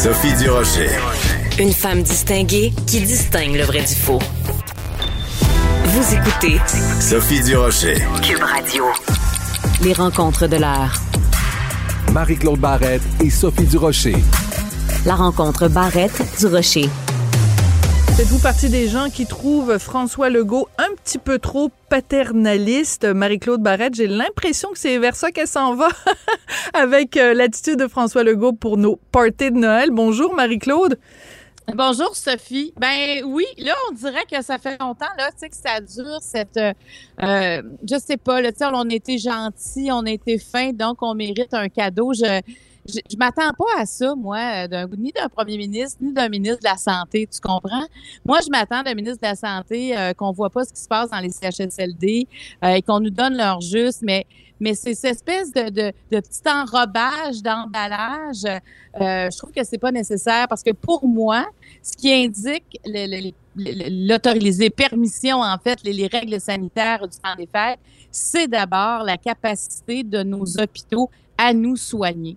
Sophie 0.00 0.32
Durocher. 0.34 0.90
Une 1.58 1.72
femme 1.72 2.04
distinguée 2.04 2.72
qui 2.86 3.00
distingue 3.00 3.56
le 3.56 3.64
vrai 3.64 3.80
du 3.80 3.96
faux. 3.96 4.20
Vous 5.86 6.14
écoutez 6.14 6.60
Sophie 7.00 7.42
Durocher. 7.42 7.96
Cube 8.22 8.40
Radio. 8.40 8.84
Les 9.82 9.92
rencontres 9.92 10.46
de 10.46 10.54
l'heure. 10.54 10.94
Marie-Claude 12.12 12.60
Barrette 12.60 13.02
et 13.24 13.28
Sophie 13.28 13.64
Durocher. 13.64 14.14
La 15.04 15.16
rencontre 15.16 15.66
Barrette 15.66 16.22
du 16.38 16.46
Rocher. 16.46 16.88
Faites-vous 18.16 18.38
partie 18.38 18.68
des 18.68 18.88
gens 18.88 19.10
qui 19.10 19.26
trouvent 19.26 19.78
François 19.78 20.30
Legault 20.30 20.67
un 20.78 20.94
petit 20.94 21.18
peu 21.18 21.38
trop 21.38 21.70
paternaliste? 21.88 23.04
Marie-Claude 23.04 23.60
Barrette, 23.60 23.94
j'ai 23.94 24.06
l'impression 24.06 24.70
que 24.70 24.78
c'est 24.78 24.96
vers 24.98 25.16
ça 25.16 25.32
qu'elle 25.32 25.48
s'en 25.48 25.74
va 25.74 25.88
avec 26.72 27.16
euh, 27.16 27.34
l'attitude 27.34 27.76
de 27.76 27.88
François 27.88 28.22
Legault 28.22 28.52
pour 28.52 28.76
nos 28.78 28.96
parties 29.10 29.50
de 29.50 29.56
Noël. 29.58 29.90
Bonjour 29.90 30.34
Marie-Claude. 30.34 30.98
Bonjour 31.74 32.16
Sophie. 32.16 32.72
Ben 32.78 33.22
oui, 33.26 33.44
là 33.58 33.74
on 33.90 33.94
dirait 33.94 34.24
que 34.30 34.40
ça 34.42 34.56
fait 34.56 34.80
longtemps 34.80 35.04
là, 35.18 35.30
tu 35.32 35.38
sais 35.40 35.48
que 35.50 35.56
ça 35.56 35.80
dure 35.80 36.22
cette, 36.22 36.56
euh, 36.56 37.62
je 37.86 37.98
sais 37.98 38.16
pas, 38.16 38.40
là, 38.40 38.52
tu 38.52 38.58
sais 38.58 38.66
on 38.72 38.88
était 38.88 39.18
gentil, 39.18 39.90
on 39.92 40.06
était 40.06 40.38
fin, 40.38 40.72
donc 40.72 41.02
on 41.02 41.14
mérite 41.14 41.52
un 41.52 41.68
cadeau. 41.68 42.14
Je, 42.14 42.40
je, 42.88 43.00
je 43.10 43.16
m'attends 43.16 43.52
pas 43.52 43.80
à 43.80 43.86
ça, 43.86 44.14
moi, 44.14 44.66
d'un, 44.66 44.86
ni 44.96 45.12
d'un 45.12 45.28
premier 45.28 45.56
ministre, 45.56 45.98
ni 46.00 46.12
d'un 46.12 46.28
ministre 46.28 46.58
de 46.58 46.68
la 46.68 46.76
Santé, 46.76 47.28
tu 47.30 47.40
comprends? 47.40 47.86
Moi, 48.24 48.38
je 48.44 48.50
m'attends 48.50 48.82
d'un 48.82 48.94
ministre 48.94 49.20
de 49.22 49.26
la 49.26 49.36
Santé 49.36 49.96
euh, 49.96 50.12
qu'on 50.14 50.32
voit 50.32 50.50
pas 50.50 50.64
ce 50.64 50.72
qui 50.72 50.80
se 50.80 50.88
passe 50.88 51.10
dans 51.10 51.20
les 51.20 51.30
CHSLD 51.30 52.26
euh, 52.64 52.68
et 52.68 52.82
qu'on 52.82 53.00
nous 53.00 53.10
donne 53.10 53.36
leur 53.36 53.60
juste, 53.60 54.00
mais 54.02 54.26
mais 54.60 54.74
c'est 54.74 54.94
cette 54.94 55.12
espèce 55.12 55.52
de, 55.52 55.70
de, 55.70 55.92
petit 56.10 56.42
enrobage 56.48 57.42
d'emballage, 57.44 58.44
euh, 58.44 59.30
je 59.30 59.38
trouve 59.38 59.52
que 59.52 59.62
c'est 59.62 59.78
pas 59.78 59.92
nécessaire 59.92 60.48
parce 60.48 60.64
que 60.64 60.72
pour 60.72 61.06
moi, 61.06 61.46
ce 61.80 61.96
qui 61.96 62.12
indique 62.12 62.80
l'autorisé, 63.54 64.68
permission, 64.70 65.42
en 65.42 65.58
fait, 65.58 65.78
les, 65.84 65.92
les 65.92 66.08
règles 66.08 66.40
sanitaires 66.40 67.06
du 67.06 67.16
temps 67.18 67.36
des 67.36 67.46
fêtes, 67.46 67.78
c'est 68.10 68.48
d'abord 68.48 69.04
la 69.04 69.16
capacité 69.16 70.02
de 70.02 70.24
nos 70.24 70.58
hôpitaux 70.58 71.08
à 71.36 71.52
nous 71.52 71.76
soigner 71.76 72.36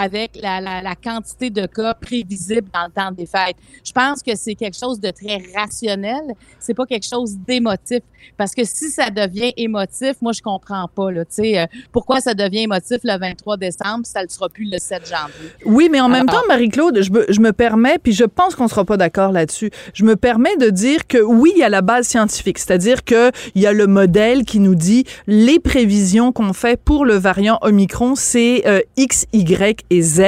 avec 0.00 0.32
la, 0.40 0.60
la, 0.60 0.80
la, 0.80 0.94
quantité 0.94 1.50
de 1.50 1.66
cas 1.66 1.92
prévisibles 1.94 2.68
dans 2.72 2.86
le 2.86 2.90
temps 2.90 3.12
des 3.12 3.26
fêtes. 3.26 3.56
Je 3.84 3.92
pense 3.92 4.22
que 4.22 4.34
c'est 4.34 4.54
quelque 4.54 4.76
chose 4.78 4.98
de 4.98 5.10
très 5.10 5.42
rationnel, 5.54 6.22
c'est 6.58 6.74
pas 6.74 6.86
quelque 6.86 7.06
chose 7.06 7.36
d'émotif. 7.36 8.00
Parce 8.36 8.54
que 8.54 8.64
si 8.64 8.90
ça 8.90 9.10
devient 9.10 9.52
émotif, 9.56 10.14
moi, 10.20 10.32
je 10.32 10.40
comprends 10.40 10.88
pas, 10.88 11.10
là, 11.10 11.24
tu 11.24 11.42
sais, 11.42 11.58
euh, 11.58 11.66
pourquoi 11.92 12.20
ça 12.20 12.34
devient 12.34 12.62
émotif 12.62 12.98
le 13.04 13.18
23 13.18 13.56
décembre, 13.56 14.04
ça 14.04 14.22
ne 14.22 14.28
sera 14.28 14.48
plus 14.48 14.68
le 14.70 14.78
7 14.78 15.06
janvier? 15.06 15.50
Oui, 15.64 15.88
mais 15.90 16.00
en 16.00 16.08
même 16.08 16.26
temps, 16.26 16.42
Marie-Claude, 16.48 17.02
je 17.02 17.10
me, 17.10 17.26
je 17.28 17.40
me 17.40 17.52
permets, 17.52 17.98
puis 17.98 18.12
je 18.12 18.24
pense 18.24 18.54
qu'on 18.54 18.68
sera 18.68 18.84
pas 18.84 18.96
d'accord 18.96 19.32
là-dessus, 19.32 19.70
je 19.94 20.04
me 20.04 20.16
permets 20.16 20.56
de 20.56 20.70
dire 20.70 21.06
que 21.06 21.18
oui, 21.18 21.52
il 21.54 21.60
y 21.60 21.62
a 21.62 21.68
la 21.68 21.82
base 21.82 22.06
scientifique, 22.06 22.58
c'est-à-dire 22.58 23.04
que 23.04 23.30
il 23.54 23.62
y 23.62 23.66
a 23.66 23.72
le 23.72 23.86
modèle 23.86 24.44
qui 24.44 24.60
nous 24.60 24.74
dit 24.74 25.04
les 25.26 25.60
prévisions 25.60 26.32
qu'on 26.32 26.52
fait 26.52 26.80
pour 26.80 27.04
le 27.04 27.14
variant 27.14 27.58
Omicron, 27.62 28.14
c'est 28.14 28.66
euh, 28.66 28.80
X, 28.96 29.26
Y 29.32 29.84
et 29.90 30.02
Z. 30.02 30.22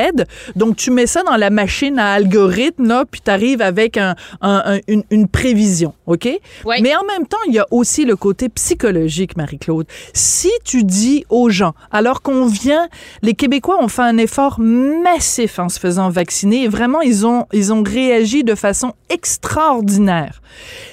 Donc, 0.56 0.76
tu 0.76 0.90
mets 0.90 1.06
ça 1.06 1.22
dans 1.22 1.36
la 1.36 1.50
machine 1.50 1.98
à 1.98 2.12
algorithme, 2.12 2.86
là, 2.86 3.04
puis 3.10 3.20
tu 3.24 3.30
arrives 3.30 3.62
avec 3.62 3.96
un, 3.96 4.14
un, 4.40 4.62
un, 4.66 4.80
une, 4.88 5.04
une, 5.10 5.28
prévision, 5.28 5.94
OK? 6.06 6.28
Oui. 6.64 6.76
Mais 6.82 6.94
en 6.96 7.04
même 7.04 7.26
temps, 7.26 7.38
il 7.46 7.54
y 7.54 7.58
a 7.58 7.66
aussi 7.70 8.04
le 8.04 8.16
côté 8.16 8.48
psychologique, 8.48 9.36
Marie-Claude. 9.36 9.86
Si 10.12 10.50
tu 10.64 10.84
dis 10.84 11.24
aux 11.30 11.48
gens, 11.48 11.74
alors 11.90 12.22
qu'on 12.22 12.46
vient, 12.46 12.88
les 13.22 13.34
Québécois 13.34 13.82
ont 13.82 13.88
fait 13.88 14.02
un 14.02 14.18
effort 14.18 14.58
massif 14.58 15.58
en 15.58 15.68
se 15.68 15.78
faisant 15.78 16.10
vacciner, 16.10 16.64
et 16.64 16.68
vraiment, 16.68 17.00
ils 17.00 17.26
ont, 17.26 17.46
ils 17.52 17.72
ont 17.72 17.82
réagi 17.82 18.44
de 18.44 18.54
façon 18.54 18.92
extraordinaire. 19.10 20.42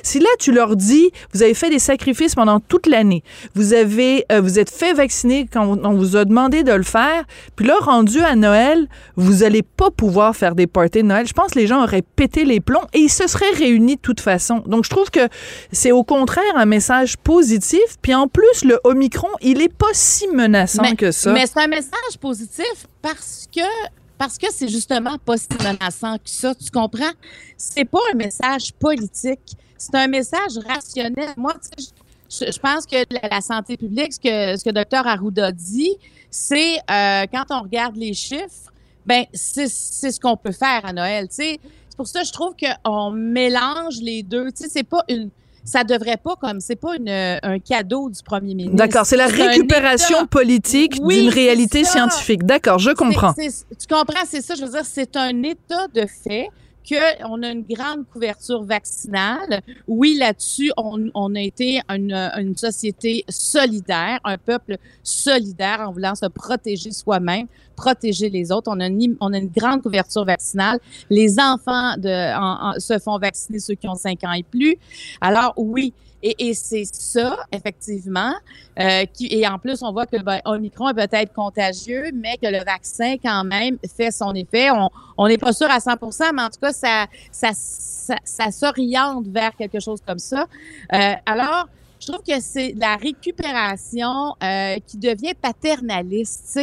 Si 0.03 0.19
là, 0.19 0.29
tu 0.39 0.51
leur 0.51 0.75
dis, 0.75 1.11
vous 1.33 1.43
avez 1.43 1.53
fait 1.53 1.69
des 1.69 1.79
sacrifices 1.79 2.35
pendant 2.35 2.59
toute 2.59 2.87
l'année, 2.87 3.23
vous 3.55 3.73
avez, 3.73 4.25
euh, 4.31 4.41
vous 4.41 4.59
êtes 4.59 4.69
fait 4.69 4.93
vacciner 4.93 5.47
quand 5.51 5.79
on 5.83 5.93
vous 5.93 6.15
a 6.15 6.25
demandé 6.25 6.63
de 6.63 6.71
le 6.71 6.83
faire, 6.83 7.25
puis 7.55 7.65
là, 7.65 7.75
rendu 7.81 8.19
à 8.19 8.35
Noël, 8.35 8.58
vous 9.15 9.43
allez 9.43 9.63
pas 9.63 9.91
pouvoir 9.91 10.35
faire 10.35 10.55
des 10.55 10.67
parties 10.67 11.01
de 11.01 11.07
Noël. 11.07 11.27
Je 11.27 11.33
pense 11.33 11.51
que 11.51 11.59
les 11.59 11.67
gens 11.67 11.83
auraient 11.83 12.01
pété 12.01 12.45
les 12.45 12.59
plombs 12.59 12.85
et 12.93 12.99
ils 12.99 13.09
se 13.09 13.27
seraient 13.27 13.51
réunis 13.51 13.95
de 13.95 14.01
toute 14.01 14.19
façon. 14.19 14.63
Donc, 14.65 14.85
je 14.85 14.89
trouve 14.89 15.09
que 15.09 15.27
c'est 15.71 15.91
au 15.91 16.03
contraire 16.03 16.43
un 16.55 16.65
message 16.65 17.17
positif. 17.17 17.97
Puis 18.01 18.13
en 18.13 18.27
plus, 18.27 18.63
le 18.63 18.79
Omicron, 18.83 19.29
il 19.41 19.61
est 19.61 19.73
pas 19.73 19.93
si 19.93 20.27
menaçant 20.27 20.83
mais, 20.83 20.95
que 20.95 21.11
ça. 21.11 21.31
Mais 21.31 21.45
c'est 21.45 21.59
un 21.59 21.67
message 21.67 22.17
positif 22.19 22.87
parce 23.01 23.47
que 23.53 23.61
parce 24.17 24.37
que 24.37 24.47
c'est 24.51 24.67
justement 24.67 25.17
pas 25.17 25.37
si 25.37 25.47
menaçant 25.63 26.17
que 26.17 26.29
ça, 26.29 26.53
tu 26.53 26.69
comprends? 26.71 27.13
C'est 27.55 27.85
pas 27.85 27.99
un 28.11 28.17
message 28.17 28.73
politique, 28.73 29.55
c'est 29.77 29.95
un 29.95 30.07
message 30.07 30.59
rationnel. 30.67 31.29
Moi, 31.37 31.53
tu 31.53 31.83
sais, 31.83 31.91
je, 32.29 32.51
je, 32.51 32.59
pense 32.59 32.85
que 32.85 32.97
la, 33.09 33.29
la, 33.29 33.41
santé 33.41 33.77
publique, 33.77 34.13
ce 34.13 34.19
que, 34.19 34.59
ce 34.59 34.63
que 34.63 34.71
Dr 34.71 35.07
Arruda 35.07 35.53
dit, 35.53 35.95
c'est 36.29 36.77
euh, 36.89 37.25
quand 37.31 37.45
on 37.49 37.61
regarde 37.61 37.95
les 37.95 38.13
chiffres, 38.13 38.71
ben 39.05 39.25
c'est 39.33 39.67
ce 39.67 40.19
qu'on 40.19 40.37
peut 40.37 40.51
faire 40.51 40.81
à 40.83 40.93
Noël. 40.93 41.27
Tu 41.27 41.35
sais, 41.35 41.59
c'est 41.89 41.97
pour 41.97 42.07
ça 42.07 42.21
que 42.21 42.27
je 42.27 42.33
trouve 42.33 42.53
qu'on 42.55 43.11
mélange 43.11 43.97
les 44.01 44.23
deux. 44.23 44.51
Tu 44.51 44.63
sais, 44.63 44.69
c'est 44.69 44.83
pas 44.83 45.03
une 45.09 45.29
ça 45.63 45.83
devrait 45.83 46.17
pas 46.17 46.35
comme 46.35 46.59
c'est 46.59 46.75
pas 46.75 46.95
une, 46.95 47.09
un 47.09 47.59
cadeau 47.59 48.09
du 48.09 48.21
premier 48.23 48.55
ministre. 48.55 48.77
D'accord, 48.77 49.05
c'est 49.05 49.17
la 49.17 49.27
récupération 49.27 50.25
politique 50.25 50.97
oui, 51.01 51.21
d'une 51.21 51.29
réalité 51.29 51.83
scientifique. 51.83 52.43
D'accord, 52.43 52.79
je 52.79 52.91
comprends. 52.91 53.33
C 53.33 53.43
est, 53.43 53.49
c 53.49 53.65
est, 53.71 53.75
tu 53.75 53.87
comprends, 53.87 54.25
c'est 54.25 54.41
ça, 54.41 54.55
je 54.55 54.63
veux 54.63 54.71
dire, 54.71 54.85
c'est 54.85 55.15
un 55.15 55.43
état 55.43 55.87
de 55.93 56.05
fait 56.23 56.49
qu'on 56.89 57.43
a 57.43 57.51
une 57.51 57.63
grande 57.63 58.07
couverture 58.11 58.63
vaccinale. 58.63 59.61
Oui, 59.87 60.15
là-dessus, 60.17 60.71
on, 60.77 61.35
a 61.35 61.39
été 61.39 61.81
une, 61.89 62.13
une, 62.13 62.57
société 62.57 63.23
solidaire, 63.29 64.19
un 64.23 64.37
peuple 64.37 64.77
solidaire 65.03 65.81
en 65.81 65.91
voulant 65.91 66.15
se 66.15 66.25
protéger 66.25 66.91
soi-même, 66.91 67.47
protéger 67.75 68.29
les 68.29 68.51
autres. 68.51 68.71
On 68.73 68.79
a, 68.79 68.87
une, 68.87 69.15
on 69.19 69.33
une 69.33 69.49
grande 69.49 69.83
couverture 69.83 70.25
vaccinale. 70.25 70.79
Les 71.09 71.39
enfants 71.39 71.95
de, 71.97 72.79
se 72.79 72.97
font 72.99 73.17
vacciner, 73.17 73.59
ceux 73.59 73.75
qui 73.75 73.87
ont 73.87 73.95
5 73.95 74.23
ans 74.23 74.33
et 74.33 74.43
plus. 74.43 74.75
Alors, 75.21 75.53
oui, 75.57 75.93
et, 76.21 76.49
et 76.49 76.53
c'est 76.53 76.85
ça, 76.85 77.37
effectivement. 77.51 78.33
Euh, 78.79 79.05
qui, 79.05 79.27
et 79.31 79.47
en 79.47 79.59
plus, 79.59 79.81
on 79.83 79.91
voit 79.91 80.05
que 80.05 80.17
ben, 80.21 80.39
Omicron 80.45 80.89
est 80.89 80.93
peut-être 80.93 81.33
contagieux, 81.33 82.11
mais 82.13 82.37
que 82.37 82.47
le 82.47 82.63
vaccin, 82.63 83.15
quand 83.21 83.43
même, 83.43 83.77
fait 83.95 84.11
son 84.11 84.33
effet. 84.33 84.69
On 85.17 85.27
n'est 85.27 85.37
pas 85.37 85.53
sûr 85.53 85.69
à 85.69 85.79
100 85.79 85.91
mais 86.33 86.43
en 86.43 86.49
tout 86.49 86.59
cas, 86.61 86.73
ça, 86.73 87.05
ça, 87.31 87.49
ça, 87.53 88.15
ça 88.23 88.51
s'oriente 88.51 89.27
vers 89.27 89.55
quelque 89.55 89.79
chose 89.79 89.99
comme 90.05 90.19
ça. 90.19 90.45
Euh, 90.93 91.13
alors, 91.25 91.67
je 91.99 92.07
trouve 92.07 92.23
que 92.23 92.39
c'est 92.39 92.73
la 92.77 92.95
récupération 92.95 94.35
euh, 94.41 94.77
qui 94.87 94.97
devient 94.97 95.33
paternaliste. 95.39 96.59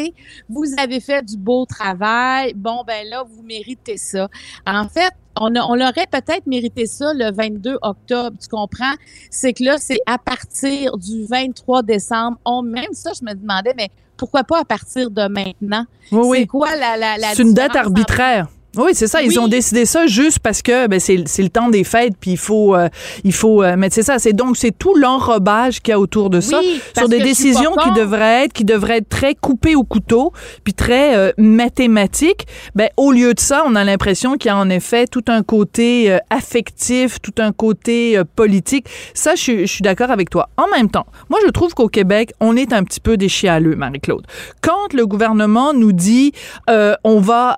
Vous 0.48 0.64
avez 0.78 1.00
fait 1.00 1.22
du 1.22 1.36
beau 1.36 1.66
travail, 1.66 2.54
bon, 2.54 2.82
ben 2.86 3.06
là, 3.08 3.24
vous 3.28 3.42
méritez 3.42 3.96
ça. 3.98 4.28
En 4.66 4.88
fait, 4.88 5.12
on, 5.38 5.54
a, 5.54 5.60
on 5.64 5.75
l'aurait 5.75 6.06
peut-être 6.10 6.46
mérité 6.46 6.86
ça 6.86 7.12
le 7.14 7.30
22 7.32 7.78
octobre, 7.82 8.36
tu 8.41 8.48
comprends? 8.48 8.94
C'est 9.30 9.52
que 9.52 9.64
là, 9.64 9.76
c'est 9.78 10.00
à 10.06 10.19
partir 10.19 10.96
du 10.96 11.26
23 11.26 11.82
décembre. 11.82 12.38
On, 12.44 12.62
même 12.62 12.92
ça, 12.92 13.10
je 13.19 13.25
me 13.25 13.34
demandais, 13.34 13.75
mais 13.76 13.91
pourquoi 14.16 14.44
pas 14.44 14.60
à 14.60 14.64
partir 14.64 15.10
de 15.10 15.28
maintenant? 15.28 15.84
Oui, 16.10 16.38
c'est 16.41 16.46
quoi 16.46 16.75
la, 16.76 16.96
la, 16.96 17.19
la 17.19 17.34
C'est 17.34 17.42
une 17.42 17.52
date 17.52 17.76
arbitraire. 17.76 18.48
Oui, 18.76 18.91
c'est 18.94 19.06
ça. 19.06 19.22
Ils 19.22 19.31
oui. 19.31 19.38
ont 19.38 19.48
décidé 19.48 19.87
ça 19.87 20.06
juste 20.06 20.41
parce 20.41 20.62
que 20.62 20.87
ben, 20.87 21.00
c'est 21.00 21.16
le 21.16 21.48
temps 21.48 21.69
des 21.69 21.84
fêtes, 21.84 22.14
puis 22.20 22.32
il 22.32 22.38
faut, 22.38 22.75
euh, 22.75 22.88
il 23.25 23.32
faut. 23.32 23.62
Euh, 23.62 23.75
mais 23.76 23.88
c'est 23.91 24.03
ça. 24.03 24.19
C'est 24.19 24.32
donc 24.32 24.56
c'est 24.56 24.76
tout 24.76 24.94
l'enrobage 24.94 25.81
qu'il 25.81 25.92
y 25.92 25.94
a 25.94 26.00
autour 26.00 26.31
de 26.31 26.41
ça 26.41 26.60
oui, 26.60 26.81
sur 26.97 27.09
des 27.09 27.20
décisions 27.20 27.75
qui 27.76 27.91
devraient 27.92 28.44
être, 28.44 28.53
qui 28.53 28.64
devraient 28.64 28.98
être 28.98 29.09
très 29.09 29.34
coupées 29.34 29.75
au 29.75 29.84
couteau, 29.84 30.32
puis 30.64 30.75
très 30.75 31.16
euh, 31.16 31.32
mathématiques. 31.38 32.47
Ben 32.75 32.88
au 32.97 33.12
lieu 33.12 33.34
de 33.34 33.41
ça, 33.41 33.62
on 33.66 33.75
a 33.75 33.84
l'impression 33.84 34.34
qu'il 34.34 34.50
y 34.50 34.52
a 34.52 34.56
en 34.56 34.69
effet 34.69 35.06
tout 35.06 35.25
un 35.28 35.43
côté 35.43 36.12
euh, 36.12 36.19
affectif, 36.31 37.20
tout 37.20 37.34
un 37.38 37.52
côté 37.52 38.19
euh, 38.19 38.25
politique. 38.37 38.87
Ça, 39.14 39.34
je, 39.34 39.61
je 39.61 39.67
suis 39.67 39.82
d'accord 39.82 40.11
avec 40.11 40.31
toi. 40.31 40.49
En 40.56 40.69
même 40.69 40.90
temps, 40.90 41.06
moi, 41.31 41.38
je 41.44 41.50
trouve 41.50 41.75
qu'au 41.75 41.88
Québec, 41.88 42.32
on 42.40 42.56
est 42.56 42.73
un 42.73 42.84
petit 42.84 43.00
peu 43.00 43.17
des 43.17 43.28
chialeux, 43.28 43.76
Marie-Claude. 43.76 44.26
Quand 44.61 44.93
le 44.93 45.06
gouvernement 45.06 45.73
nous 45.73 45.93
dit, 45.93 46.32
on 46.69 47.20
va, 47.20 47.56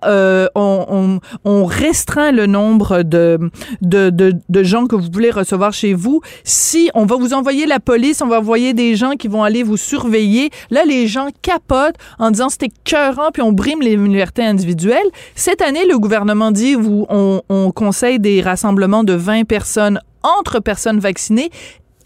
on, 0.55 0.87
on 0.89 1.08
on, 1.45 1.65
restreint 1.65 2.33
le 2.33 2.47
nombre 2.47 3.03
de, 3.03 3.39
de, 3.83 4.11
de, 4.11 4.63
gens 4.63 4.87
que 4.87 4.97
vous 4.97 5.09
voulez 5.13 5.31
recevoir 5.31 5.73
chez 5.73 5.95
vous. 5.95 6.21
Si 6.45 6.91
on 6.95 7.05
va 7.05 7.17
vous 7.17 7.35
envoyer 7.35 7.67
la 7.67 7.81
police, 7.81 8.23
on 8.23 8.29
va 8.29 8.39
envoyer 8.39 8.75
des 8.75 8.97
gens 8.97 9.13
qui 9.13 9.29
vont 9.29 9.43
aller 9.43 9.63
vous 9.63 9.77
surveiller, 9.77 10.51
là, 10.71 10.85
les 10.85 11.07
gens 11.07 11.29
capotent 11.43 11.97
en 12.19 12.31
disant 12.31 12.49
c'était 12.49 12.71
cœurant, 12.85 13.31
puis 13.33 13.43
on 13.43 13.53
brime 13.53 13.81
les 13.81 13.97
libertés 13.97 14.45
individuelles. 14.45 15.09
Cette 15.35 15.63
année, 15.63 15.87
le 15.87 15.99
gouvernement 15.99 16.51
dit, 16.51 16.75
vous, 16.75 17.07
on, 17.09 17.43
on 17.49 17.71
conseille 17.71 18.19
des 18.19 18.41
rassemblements 18.41 19.05
de 19.05 19.15
20 19.15 19.45
personnes 19.45 20.01
entre 20.23 20.61
personnes 20.61 20.99
vaccinées 20.99 21.51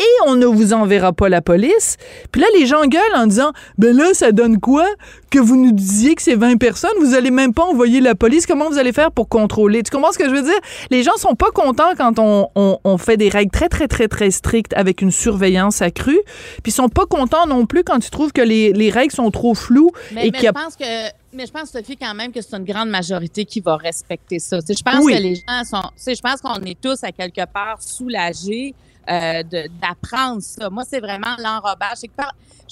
et 0.02 0.28
on 0.28 0.34
ne 0.36 0.46
vous 0.46 0.72
enverra 0.72 1.12
pas 1.12 1.28
la 1.28 1.40
police. 1.42 1.96
Puis 2.32 2.40
là, 2.40 2.46
les 2.58 2.66
gens 2.66 2.84
gueulent 2.86 3.14
en 3.14 3.26
disant, 3.26 3.52
ben 3.78 3.96
là, 3.96 4.14
ça 4.14 4.32
donne 4.32 4.58
quoi 4.58 4.86
que 5.30 5.38
vous 5.38 5.56
nous 5.56 5.72
disiez 5.72 6.14
que 6.14 6.22
c'est 6.22 6.34
20 6.34 6.56
personnes? 6.56 6.90
Vous 7.00 7.14
allez 7.14 7.30
même 7.30 7.54
pas 7.54 7.62
envoyer 7.64 8.00
la 8.00 8.14
police. 8.14 8.46
Comment 8.46 8.68
vous 8.68 8.78
allez 8.78 8.92
faire 8.92 9.12
pour 9.12 9.28
contrôler? 9.28 9.82
Tu 9.82 9.90
comprends 9.90 10.12
ce 10.12 10.18
que 10.18 10.28
je 10.28 10.34
veux 10.34 10.42
dire? 10.42 10.58
Les 10.90 11.02
gens 11.02 11.16
sont 11.16 11.34
pas 11.34 11.50
contents 11.54 11.92
quand 11.96 12.18
on, 12.18 12.48
on, 12.54 12.78
on 12.84 12.98
fait 12.98 13.16
des 13.16 13.28
règles 13.28 13.50
très, 13.50 13.68
très, 13.68 13.88
très, 13.88 14.08
très 14.08 14.30
strictes 14.30 14.72
avec 14.74 15.02
une 15.02 15.10
surveillance 15.10 15.82
accrue. 15.82 16.20
Puis 16.62 16.70
ils 16.70 16.72
sont 16.72 16.88
pas 16.88 17.06
contents 17.06 17.46
non 17.46 17.66
plus 17.66 17.84
quand 17.84 17.98
tu 17.98 18.10
trouves 18.10 18.32
que 18.32 18.42
les, 18.42 18.72
les 18.72 18.90
règles 18.90 19.12
sont 19.14 19.30
trop 19.30 19.54
floues. 19.54 19.90
Mais, 20.12 20.26
et 20.28 20.30
mais 20.30 20.38
qu'il 20.38 20.44
y 20.44 20.48
a 20.48 20.52
je 20.56 20.64
pense 20.64 20.76
que 20.76 21.22
mais 21.34 21.46
je 21.46 21.50
pense, 21.52 21.70
Sophie, 21.70 21.96
quand 21.96 22.14
même 22.14 22.30
que 22.30 22.42
c'est 22.42 22.54
une 22.54 22.64
grande 22.64 22.90
majorité 22.90 23.46
qui 23.46 23.60
va 23.60 23.76
respecter 23.76 24.38
ça. 24.38 24.58
Je 24.68 24.82
pense 24.82 25.02
Oui. 25.02 25.14
que 25.14 25.18
les 25.22 25.36
gens 25.36 25.64
sont. 25.64 25.88
Je 26.06 26.20
pense 26.20 26.42
qu'on 26.42 26.62
est 26.66 26.78
tous 26.78 27.02
à 27.04 27.10
quelque 27.10 27.46
part 27.50 27.78
soulagés 27.80 28.74
d'apprendre 29.06 30.42
ça. 30.42 30.70
Moi, 30.70 30.84
c'est 30.88 31.00
vraiment 31.00 31.36
l'enrobage. 31.38 31.98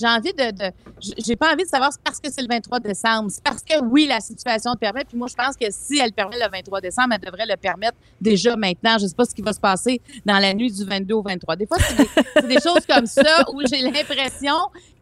J'ai 0.01 0.07
envie 0.07 0.33
de. 0.33 0.73
J'ai 1.19 1.37
pas 1.37 1.53
envie 1.53 1.65
de 1.65 1.69
savoir 1.69 1.93
c'est 1.93 2.01
parce 2.03 2.21
que 2.21 2.31
c'est 2.31 2.41
le 2.41 2.49
23 2.49 2.81
décembre. 2.81 3.31
C'est 3.31 3.43
parce 3.43 3.63
que 3.63 3.83
oui, 3.85 4.07
la 4.07 4.21
situation 4.21 4.73
le 4.73 4.79
permet. 4.79 5.05
Puis 5.05 5.17
moi, 5.17 5.29
je 5.29 5.35
pense 5.35 5.57
que 5.57 5.67
si 5.71 5.99
elle 5.99 6.13
permet 6.13 6.39
le 6.39 6.51
23 6.51 6.81
décembre, 6.81 7.15
elle 7.15 7.21
devrait 7.21 7.47
le 7.47 7.57
permettre 7.57 7.97
déjà 8.21 8.57
maintenant. 8.57 8.97
Je 8.99 9.07
sais 9.07 9.15
pas 9.15 9.25
ce 9.25 9.35
qui 9.35 9.43
va 9.43 9.53
se 9.53 9.61
passer 9.61 10.01
dans 10.25 10.39
la 10.39 10.55
nuit 10.55 10.73
du 10.73 10.85
22 10.85 11.15
au 11.15 11.23
23. 11.23 11.57
Des 11.57 11.67
fois, 11.67 11.77
c'est 12.35 12.47
des, 12.47 12.61
choses 12.61 12.87
comme 12.89 13.07
ça 13.07 13.45
où 13.53 13.61
j'ai 13.67 13.83
l'impression 13.83 14.55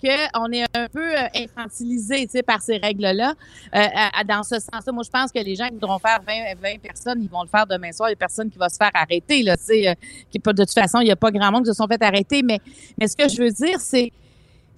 qu'on 0.03 0.53
est 0.53 0.65
un 0.77 0.89
peu 0.89 1.17
euh, 1.17 1.27
infantilisé 1.35 2.27
par 2.43 2.61
ces 2.62 2.79
règles-là. 2.79 3.35
Euh, 3.75 3.87
dans 4.27 4.43
ce 4.43 4.56
sens-là, 4.56 4.93
moi, 4.93 5.03
je 5.05 5.11
pense 5.11 5.31
que 5.31 5.39
les 5.39 5.55
gens 5.55 5.67
qui 5.69 5.75
voudront 5.75 5.99
faire 5.99 6.21
20, 6.27 6.61
20 6.61 6.81
personnes, 6.81 7.23
ils 7.23 7.31
vont 7.31 7.43
le 7.43 7.49
faire 7.49 7.67
demain 7.67 7.93
soir. 7.93 8.09
Il 8.09 8.12
y 8.12 8.15
a 8.15 8.17
personne 8.17 8.50
qui 8.50 8.59
va 8.59 8.69
se 8.69 8.77
faire 8.77 8.91
arrêter. 8.95 9.43
Là, 9.43 9.53
euh, 9.71 9.95
de 10.35 10.65
toute 10.65 10.73
façon, 10.73 11.00
il 11.00 11.05
n'y 11.05 11.11
a 11.11 11.17
pas 11.17 11.31
grand 11.31 11.53
monde 11.53 11.65
qui 11.65 11.71
se 11.71 11.77
sont 11.77 11.87
fait 11.87 12.03
arrêter. 12.03 12.43
Mais, 12.43 12.61
mais 12.99 13.06
ce 13.06 13.17
que 13.17 13.29
je 13.29 13.43
veux 13.43 13.50
dire, 13.50 13.81
c'est 13.81 14.12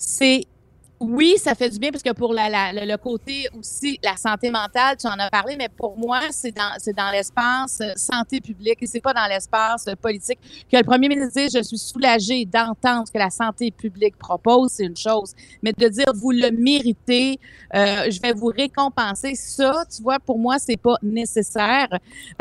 c'est 0.00 0.46
oui, 1.00 1.36
ça 1.38 1.54
fait 1.54 1.70
du 1.70 1.78
bien 1.78 1.90
parce 1.90 2.02
que 2.02 2.12
pour 2.12 2.34
la, 2.34 2.50
la- 2.50 2.72
le, 2.84 2.96
côté 2.98 3.48
aussi, 3.58 3.98
la 4.04 4.16
santé 4.18 4.50
mentale, 4.50 4.96
tu 4.98 5.06
en 5.06 5.18
as 5.18 5.30
parlé, 5.30 5.56
mais 5.56 5.70
pour 5.70 5.96
moi, 5.96 6.20
c'est 6.30 6.54
dans, 6.54 6.74
c'est 6.78 6.94
dans 6.94 7.10
l'espace 7.10 7.80
euh, 7.80 7.92
santé 7.96 8.38
publique 8.42 8.76
et 8.82 8.86
c'est 8.86 9.00
pas 9.00 9.14
dans 9.14 9.26
l'espace 9.26 9.86
euh, 9.88 9.94
politique. 9.96 10.38
Que 10.70 10.76
le 10.76 10.84
premier 10.84 11.08
ministre 11.08 11.32
dise, 11.40 11.52
je 11.56 11.62
suis 11.62 11.78
soulagée 11.78 12.44
d'entendre 12.44 13.06
ce 13.06 13.12
que 13.12 13.18
la 13.18 13.30
santé 13.30 13.70
publique 13.70 14.18
propose, 14.18 14.72
c'est 14.72 14.84
une 14.84 14.96
chose. 14.96 15.32
Mais 15.62 15.72
de 15.72 15.88
dire, 15.88 16.12
vous 16.14 16.32
le 16.32 16.50
méritez, 16.50 17.40
euh, 17.74 18.10
je 18.10 18.20
vais 18.20 18.32
vous 18.34 18.52
récompenser, 18.54 19.34
ça, 19.36 19.84
tu 19.94 20.02
vois, 20.02 20.18
pour 20.18 20.38
moi, 20.38 20.58
c'est 20.58 20.76
pas 20.76 20.96
nécessaire 21.02 21.88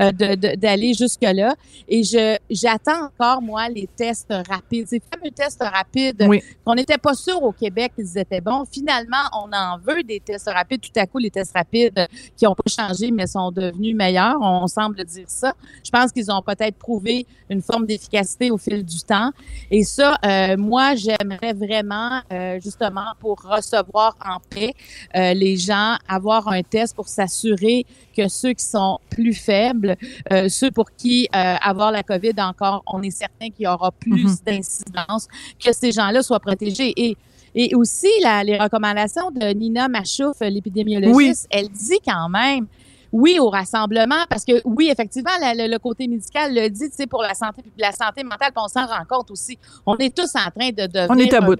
euh, 0.01 0.11
de- 0.11 0.35
de- 0.35 0.55
d'aller 0.55 0.93
jusque-là. 0.93 1.55
Et 1.87 2.03
je 2.03 2.35
j'attends 2.49 3.05
encore, 3.05 3.41
moi, 3.41 3.69
les 3.69 3.87
tests 3.87 4.33
rapides. 4.49 4.87
Ces 4.89 5.01
fameux 5.13 5.31
tests 5.31 5.63
rapides 5.63 6.25
Oui. 6.27 6.41
on 6.65 6.75
n'était 6.75 6.97
pas 6.97 7.13
sûr 7.13 7.41
au 7.41 7.53
Québec 7.53 7.93
qu'ils 7.95 8.17
étaient 8.17 8.41
bons. 8.41 8.48
Finalement, 8.71 9.23
on 9.33 9.51
en 9.53 9.77
veut 9.77 10.03
des 10.03 10.19
tests 10.19 10.49
rapides. 10.49 10.81
Tout 10.81 10.99
à 10.99 11.05
coup, 11.05 11.17
les 11.17 11.31
tests 11.31 11.53
rapides 11.55 11.97
euh, 11.97 12.05
qui 12.35 12.45
n'ont 12.45 12.55
pas 12.55 12.69
changé, 12.69 13.11
mais 13.11 13.27
sont 13.27 13.51
devenus 13.51 13.95
meilleurs, 13.95 14.37
on 14.41 14.67
semble 14.67 15.03
dire 15.03 15.25
ça. 15.27 15.53
Je 15.83 15.89
pense 15.89 16.11
qu'ils 16.11 16.31
ont 16.31 16.41
peut-être 16.41 16.77
prouvé 16.77 17.25
une 17.49 17.61
forme 17.61 17.85
d'efficacité 17.85 18.51
au 18.51 18.57
fil 18.57 18.83
du 18.83 18.99
temps. 19.01 19.31
Et 19.71 19.83
ça, 19.83 20.17
euh, 20.25 20.55
moi, 20.57 20.95
j'aimerais 20.95 21.53
vraiment, 21.53 22.21
euh, 22.31 22.59
justement, 22.61 23.13
pour 23.19 23.41
recevoir 23.41 24.15
en 24.23 24.39
paix 24.49 24.73
euh, 25.15 25.33
les 25.33 25.57
gens, 25.57 25.95
avoir 26.07 26.47
un 26.47 26.61
test 26.63 26.95
pour 26.95 27.07
s'assurer 27.07 27.85
que 28.15 28.27
ceux 28.27 28.53
qui 28.53 28.65
sont 28.65 28.99
plus 29.09 29.33
faibles, 29.33 29.95
euh, 30.31 30.49
ceux 30.49 30.71
pour 30.71 30.91
qui 30.91 31.27
euh, 31.35 31.55
avoir 31.61 31.91
la 31.91 32.03
COVID 32.03 32.33
encore, 32.39 32.83
on 32.87 33.01
est 33.01 33.11
certain 33.11 33.49
qu'il 33.49 33.65
y 33.65 33.67
aura 33.67 33.91
plus 33.91 34.23
Mhm. 34.25 34.37
d'incidence, 34.45 35.27
que 35.63 35.71
ces 35.73 35.91
gens-là 35.91 36.21
soient 36.21 36.39
protégés. 36.39 36.93
Et 36.95 37.17
et 37.55 37.73
aussi, 37.75 38.07
la- 38.23 38.43
les 38.43 38.57
recommandations 38.57 39.31
de 39.31 39.47
Nina 39.53 39.87
Machouf, 39.87 40.37
l'épidémiologiste, 40.41 41.47
elle 41.51 41.69
dit 41.69 41.99
quand 42.05 42.29
même 42.29 42.67
oui 43.11 43.39
au 43.39 43.49
rassemblement 43.49 44.23
parce 44.29 44.45
que 44.45 44.61
oui, 44.65 44.89
effectivement, 44.91 45.31
la- 45.41 45.53
le, 45.55 45.71
le 45.71 45.79
côté 45.79 46.07
médical 46.07 46.53
le 46.53 46.69
dit, 46.69 46.89
tu 46.89 46.95
sais, 46.95 47.07
pour 47.07 47.23
la 47.23 47.33
santé, 47.33 47.63
la 47.77 47.91
santé 47.91 48.23
mentale, 48.23 48.51
puis 48.53 48.63
on 48.63 48.67
s'en 48.67 48.85
rend 48.85 49.03
compte 49.09 49.31
aussi. 49.31 49.57
On 49.85 49.95
est 49.97 50.15
tous 50.15 50.29
en 50.35 50.49
train 50.51 50.69
de 50.69 50.85
devenir 50.85 51.07
On 51.09 51.17
est 51.17 51.33
à 51.33 51.41
bout. 51.41 51.55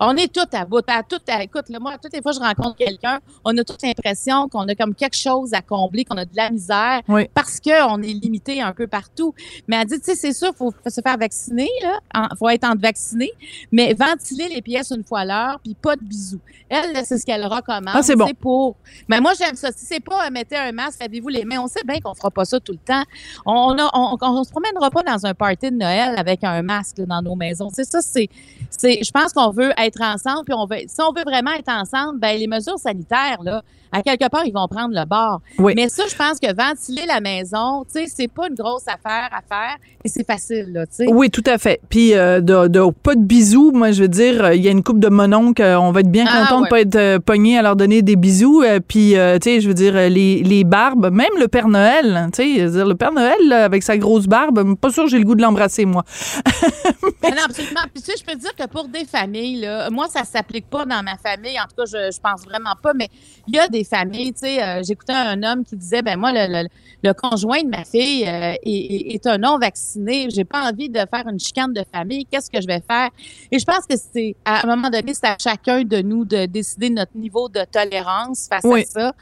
On 0.00 0.16
est 0.16 0.32
tous 0.32 0.46
à 0.56 0.64
bout. 0.64 0.82
À 0.88 1.02
tout, 1.02 1.18
à- 1.28 1.42
écoute, 1.42 1.68
là, 1.68 1.78
moi, 1.78 1.96
toutes 2.02 2.12
les 2.12 2.22
fois 2.22 2.32
que 2.32 2.38
je 2.38 2.42
rencontre 2.42 2.76
quelqu'un, 2.76 3.20
on 3.44 3.56
a 3.56 3.64
toute 3.64 3.82
l'impression 3.82 4.48
qu'on 4.48 4.66
a 4.68 4.74
comme 4.74 4.94
quelque 4.94 5.16
chose 5.16 5.52
à 5.54 5.62
combler, 5.62 6.04
qu'on 6.04 6.16
a 6.16 6.24
de 6.24 6.34
la 6.36 6.50
misère 6.50 7.00
Oui. 7.08 7.28
parce 7.34 7.60
qu'on 7.60 8.02
est 8.02 8.12
limité 8.14 8.60
un 8.60 8.72
peu 8.72 8.86
partout. 8.86 9.34
Mais 9.68 9.76
elle 9.76 9.86
dit, 9.86 9.98
tu 9.98 10.04
sais, 10.06 10.14
c'est 10.14 10.32
sûr, 10.32 10.52
faut 10.56 10.72
se 10.86 11.00
faire 11.00 11.16
vacciner, 11.18 11.68
là. 11.82 11.98
En- 12.14 12.36
faut 12.36 12.48
être 12.48 12.64
en 12.64 12.74
vacciné, 12.76 13.30
mais 13.72 13.94
ventiler 13.94 14.48
les 14.48 14.62
pièces 14.62 14.90
une 14.90 15.04
fois 15.04 15.20
à 15.20 15.24
l'heure, 15.24 15.60
puis 15.62 15.74
pas 15.74 15.96
de 15.96 16.02
bisous. 16.04 16.40
Elle, 16.68 16.96
c'est 17.04 17.18
ce 17.18 17.26
qu'elle 17.26 17.44
recommande. 17.46 17.84
Ah, 17.94 18.02
c'est 18.02 18.16
bon. 18.16 18.26
pour. 18.40 18.76
Mais 19.08 19.20
moi, 19.20 19.32
j'aime 19.38 19.54
ça. 19.54 19.70
Si 19.70 19.84
c'est 19.84 20.00
pas 20.00 20.26
euh, 20.26 20.30
mettez 20.30 20.56
un 20.56 20.72
masque, 20.72 21.00
lavez-vous 21.00 21.28
les 21.28 21.44
mains. 21.44 21.60
On 21.60 21.66
sait 21.68 21.82
bien 21.86 22.00
qu'on 22.00 22.14
fera 22.14 22.30
pas 22.30 22.44
ça 22.44 22.58
tout 22.58 22.72
le 22.72 22.78
temps. 22.78 23.02
On 23.46 23.76
a, 23.78 23.90
on, 23.92 24.16
on, 24.20 24.26
on 24.26 24.44
se 24.44 24.50
promènera 24.50 24.90
pas 24.90 25.02
dans 25.02 25.26
un 25.26 25.34
party 25.34 25.70
de 25.70 25.76
Noël 25.76 26.14
avec 26.16 26.42
un 26.42 26.62
masque 26.62 26.98
là, 26.98 27.06
dans 27.06 27.22
nos 27.22 27.34
maisons. 27.36 27.68
C'est 27.72 27.84
ça, 27.84 28.00
c'est, 28.00 28.28
c'est. 28.70 29.00
Je 29.04 29.10
pense 29.10 29.32
qu'on 29.32 29.50
veut 29.50 29.72
être 29.78 30.00
ensemble, 30.02 30.44
puis 30.44 30.54
on 30.56 30.66
veut. 30.66 30.78
Si 30.86 30.96
on 31.00 31.12
veut 31.12 31.24
vraiment 31.24 31.52
être 31.52 31.70
ensemble, 31.70 32.18
ben 32.20 32.38
les 32.38 32.46
mesures 32.46 32.78
sanitaires 32.78 33.38
là, 33.42 33.62
à 33.92 34.02
quelque 34.02 34.28
part, 34.28 34.44
ils 34.44 34.52
vont 34.52 34.66
prendre 34.68 34.92
le 34.92 35.04
bord. 35.06 35.40
Oui. 35.58 35.72
Mais 35.76 35.88
ça, 35.88 36.02
je 36.10 36.16
pense 36.16 36.40
que 36.40 36.52
ventiler 36.52 37.06
la 37.06 37.20
maison, 37.20 37.84
tu 37.84 38.00
sais, 38.00 38.06
c'est 38.12 38.26
pas 38.28 38.48
une 38.48 38.56
grosse 38.56 38.88
affaire 38.88 39.28
à 39.30 39.40
faire 39.48 39.76
et 40.04 40.08
c'est 40.08 40.26
facile 40.26 40.72
là, 40.72 40.84
tu 40.86 40.94
sais. 40.96 41.06
Oui, 41.08 41.30
tout 41.30 41.44
à 41.46 41.58
fait. 41.58 41.80
Puis 41.88 42.12
euh, 42.14 42.40
de, 42.40 42.66
de- 42.66 42.90
pas 42.90 43.14
de 43.14 43.20
bisous, 43.22 43.70
moi 43.72 43.92
je 43.92 44.02
veux 44.02 44.08
dire, 44.08 44.44
euh, 44.46 44.54
il 44.54 44.62
y 44.62 44.68
a 44.68 44.72
une 44.72 44.82
couple 44.82 44.98
de 44.98 45.08
mononcles, 45.08 45.62
euh, 45.62 45.78
on 45.80 45.92
va 45.92 46.00
être 46.00 46.10
bien 46.10 46.24
Ah, 46.28 46.40
content 46.42 46.58
de 46.58 46.62
ouais. 46.64 46.68
pas 46.70 46.80
être 46.80 46.96
euh, 46.96 47.18
pogné 47.20 47.56
à 47.56 47.62
leur 47.62 47.76
donner 47.76 48.02
des 48.02 48.16
bisous. 48.16 48.62
euh, 48.62 48.80
puis 48.80 49.10
tu 49.10 49.16
sais, 49.50 49.60
je 49.60 49.68
veux 49.68 49.74
dire 49.74 49.94
les, 49.94 50.42
les 50.42 50.64
barbes, 50.64 51.10
même 51.12 51.30
le 51.38 51.46
Père 51.46 51.68
Noël, 51.68 52.16
hein, 52.16 52.30
tu 52.32 52.42
sais, 52.42 52.84
le 52.84 52.94
Père 52.94 53.12
Noël 53.12 53.36
là, 53.46 53.64
avec 53.64 53.82
sa 53.84 53.96
grosse 53.96 54.26
barbe, 54.26 54.74
pas 54.76 54.90
sûr 54.90 55.04
que 55.04 55.10
j'ai 55.10 55.18
le 55.18 55.24
goût 55.24 55.36
de 55.36 55.42
l'embrasser 55.42 55.84
moi. 55.84 56.04
Mais 57.22 57.30
non, 57.30 57.42
absolument. 57.44 57.80
Puis 57.92 58.02
tu 58.02 58.10
sais, 58.10 58.18
je 58.18 58.24
peux 58.24 58.32
te 58.32 58.40
dire 58.40 58.54
que 58.56 58.66
pour 58.66 58.88
des 58.88 59.04
familles, 59.04 59.63
là, 59.64 59.90
moi, 59.90 60.08
ça 60.08 60.24
s'applique 60.24 60.68
pas 60.68 60.84
dans 60.84 61.02
ma 61.02 61.16
famille. 61.16 61.58
En 61.58 61.64
tout 61.64 61.76
cas, 61.76 61.84
je, 61.86 62.12
je 62.14 62.20
pense 62.20 62.42
vraiment 62.44 62.74
pas. 62.82 62.92
Mais 62.94 63.08
il 63.46 63.54
y 63.54 63.58
a 63.58 63.68
des 63.68 63.84
familles, 63.84 64.32
tu 64.32 64.40
sais, 64.40 64.62
euh, 64.62 64.82
j'écoutais 64.86 65.12
un 65.12 65.42
homme 65.42 65.64
qui 65.64 65.76
disait, 65.76 66.02
ben 66.02 66.18
moi, 66.18 66.32
le, 66.32 66.62
le- 66.62 66.68
le 67.02 67.12
conjoint 67.12 67.62
de 67.62 67.68
ma 67.68 67.84
fille 67.84 68.24
euh, 68.26 68.54
est, 68.64 69.26
un 69.26 69.36
non 69.36 69.58
vacciné. 69.58 70.28
J'ai 70.34 70.44
pas 70.44 70.70
envie 70.70 70.88
de 70.88 71.00
faire 71.00 71.28
une 71.28 71.38
chicane 71.38 71.70
de 71.74 71.84
famille. 71.92 72.24
Qu'est-ce 72.24 72.50
que 72.50 72.62
je 72.62 72.66
vais 72.66 72.80
faire? 72.88 73.10
Et 73.52 73.58
je 73.58 73.64
pense 73.66 73.84
que 73.86 73.94
c'est 73.96 74.34
à 74.46 74.64
un 74.64 74.74
moment 74.74 74.88
donné, 74.88 75.12
c'est 75.12 75.26
à 75.26 75.36
chacun 75.38 75.82
de 75.84 76.00
nous 76.00 76.24
de 76.24 76.46
décider 76.46 76.88
notre 76.88 77.14
niveau 77.14 77.50
de 77.50 77.60
tolérance 77.70 78.46
face 78.48 78.62
Oui. 78.64 78.82
à 78.82 78.84
ça. 78.86 79.12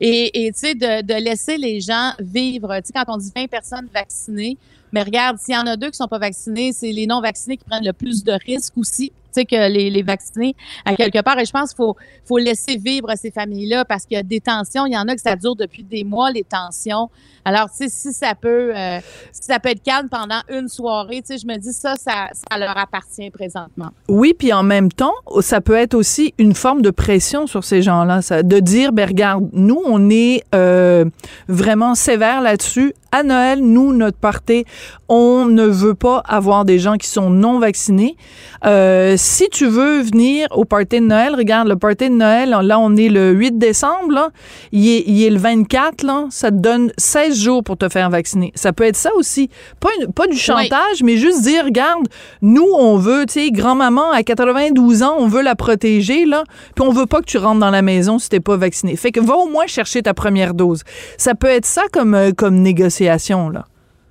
Et 0.00 0.46
et, 0.46 0.52
tu 0.52 0.58
sais, 0.58 0.74
de, 0.74 1.00
de 1.02 1.14
laisser 1.14 1.56
les 1.56 1.80
gens 1.80 2.12
vivre. 2.18 2.76
Tu 2.80 2.88
sais, 2.88 2.92
quand 2.94 3.04
on 3.08 3.16
dit 3.16 3.32
20 3.34 3.46
personnes 3.48 3.88
vaccinées, 3.92 4.58
mais 4.92 5.02
regarde, 5.02 5.38
s'il 5.38 5.54
y 5.54 5.56
en 5.56 5.66
a 5.66 5.76
deux 5.76 5.90
qui 5.90 5.96
sont 5.96 6.08
pas 6.08 6.18
vaccinés, 6.18 6.72
c'est 6.72 6.92
les 6.92 7.06
non 7.06 7.20
vaccinés 7.22 7.56
qui 7.56 7.64
prennent 7.64 7.84
le 7.86 7.92
plus 7.94 8.22
de 8.22 8.32
risques 8.32 8.76
aussi. 8.76 9.12
Que 9.34 9.70
les, 9.70 9.90
les 9.90 10.02
vaccinés, 10.02 10.54
à 10.84 10.94
quelque 10.94 11.22
part. 11.22 11.38
Et 11.38 11.44
je 11.44 11.52
pense 11.52 11.70
qu'il 11.70 11.76
faut, 11.76 11.96
faut 12.24 12.38
laisser 12.38 12.76
vivre 12.76 13.08
ces 13.16 13.30
familles-là 13.30 13.84
parce 13.84 14.04
qu'il 14.04 14.16
y 14.16 14.20
a 14.20 14.22
des 14.22 14.40
tensions. 14.40 14.86
Il 14.86 14.92
y 14.92 14.98
en 14.98 15.08
a 15.08 15.14
que 15.14 15.20
ça 15.20 15.36
dure 15.36 15.56
depuis 15.56 15.82
des 15.82 16.04
mois, 16.04 16.30
les 16.30 16.44
tensions. 16.44 17.08
Alors, 17.44 17.68
si 17.72 17.88
ça 17.88 18.34
peut, 18.34 18.72
euh, 18.76 19.00
ça 19.32 19.58
peut 19.60 19.70
être 19.70 19.82
calme 19.82 20.08
pendant 20.10 20.40
une 20.50 20.68
soirée, 20.68 21.22
je 21.28 21.46
me 21.46 21.56
dis 21.56 21.72
ça, 21.72 21.96
ça, 21.96 22.28
ça 22.32 22.58
leur 22.58 22.76
appartient 22.76 23.30
présentement. 23.30 23.90
Oui, 24.08 24.34
puis 24.38 24.52
en 24.52 24.62
même 24.62 24.92
temps, 24.92 25.14
ça 25.40 25.60
peut 25.60 25.74
être 25.74 25.94
aussi 25.94 26.34
une 26.38 26.54
forme 26.54 26.82
de 26.82 26.90
pression 26.90 27.46
sur 27.46 27.64
ces 27.64 27.80
gens-là, 27.82 28.20
de 28.42 28.60
dire, 28.60 28.92
ben 28.92 29.08
regarde, 29.08 29.48
nous, 29.52 29.80
on 29.86 30.10
est 30.10 30.42
euh, 30.54 31.06
vraiment 31.48 31.94
sévère 31.94 32.42
là-dessus. 32.42 32.94
À 33.12 33.22
Noël, 33.22 33.60
nous, 33.60 33.92
notre 33.92 34.18
party, 34.18 34.64
on 35.08 35.46
ne 35.46 35.64
veut 35.64 35.94
pas 35.94 36.22
avoir 36.28 36.64
des 36.64 36.78
gens 36.78 36.96
qui 36.96 37.08
sont 37.08 37.30
non 37.30 37.58
vaccinés. 37.58 38.16
Euh, 38.64 39.16
si 39.20 39.48
tu 39.50 39.66
veux 39.66 40.00
venir 40.00 40.48
au 40.52 40.64
party 40.64 41.00
de 41.00 41.04
Noël, 41.06 41.34
regarde, 41.36 41.68
le 41.68 41.76
party 41.76 42.08
de 42.08 42.14
Noël, 42.14 42.50
là, 42.62 42.78
on 42.78 42.96
est 42.96 43.08
le 43.10 43.32
8 43.32 43.58
décembre, 43.58 44.12
là, 44.12 44.30
il, 44.72 44.88
est, 44.88 45.04
il 45.06 45.22
est 45.22 45.30
le 45.30 45.38
24, 45.38 46.02
là, 46.04 46.26
ça 46.30 46.50
te 46.50 46.56
donne 46.56 46.90
16 46.96 47.38
jours 47.38 47.62
pour 47.62 47.76
te 47.76 47.88
faire 47.90 48.08
vacciner. 48.08 48.50
Ça 48.54 48.72
peut 48.72 48.84
être 48.84 48.96
ça 48.96 49.10
aussi. 49.16 49.50
Pas, 49.78 49.90
une- 50.00 50.12
pas 50.12 50.26
du 50.26 50.36
chantage, 50.70 51.02
mais 51.04 51.16
juste 51.18 51.42
dire, 51.42 51.64
regarde, 51.66 52.06
nous, 52.40 52.66
on 52.74 52.96
veut, 52.96 53.26
tu 53.26 53.34
sais, 53.34 53.50
grand-maman 53.50 54.10
à 54.10 54.22
92 54.22 55.02
ans, 55.02 55.16
on 55.18 55.26
veut 55.28 55.42
la 55.42 55.54
protéger, 55.54 56.24
là, 56.24 56.44
puis 56.74 56.84
on 56.86 56.90
veut 56.90 57.06
pas 57.06 57.20
que 57.20 57.26
tu 57.26 57.36
rentres 57.38 57.60
dans 57.60 57.70
la 57.70 57.82
maison 57.82 58.18
si 58.18 58.30
t'es 58.30 58.40
pas 58.40 58.56
vacciné. 58.56 58.96
Fait 58.96 59.12
que 59.12 59.20
va 59.20 59.34
au 59.36 59.48
moins 59.48 59.66
chercher 59.66 60.02
ta 60.02 60.14
première 60.14 60.54
dose. 60.54 60.82
Ça 61.18 61.34
peut 61.34 61.48
être 61.48 61.66
ça 61.66 61.82
comme, 61.92 62.14
euh, 62.14 62.32
comme 62.34 62.56
négociation, 62.56 63.50
là. 63.50 63.66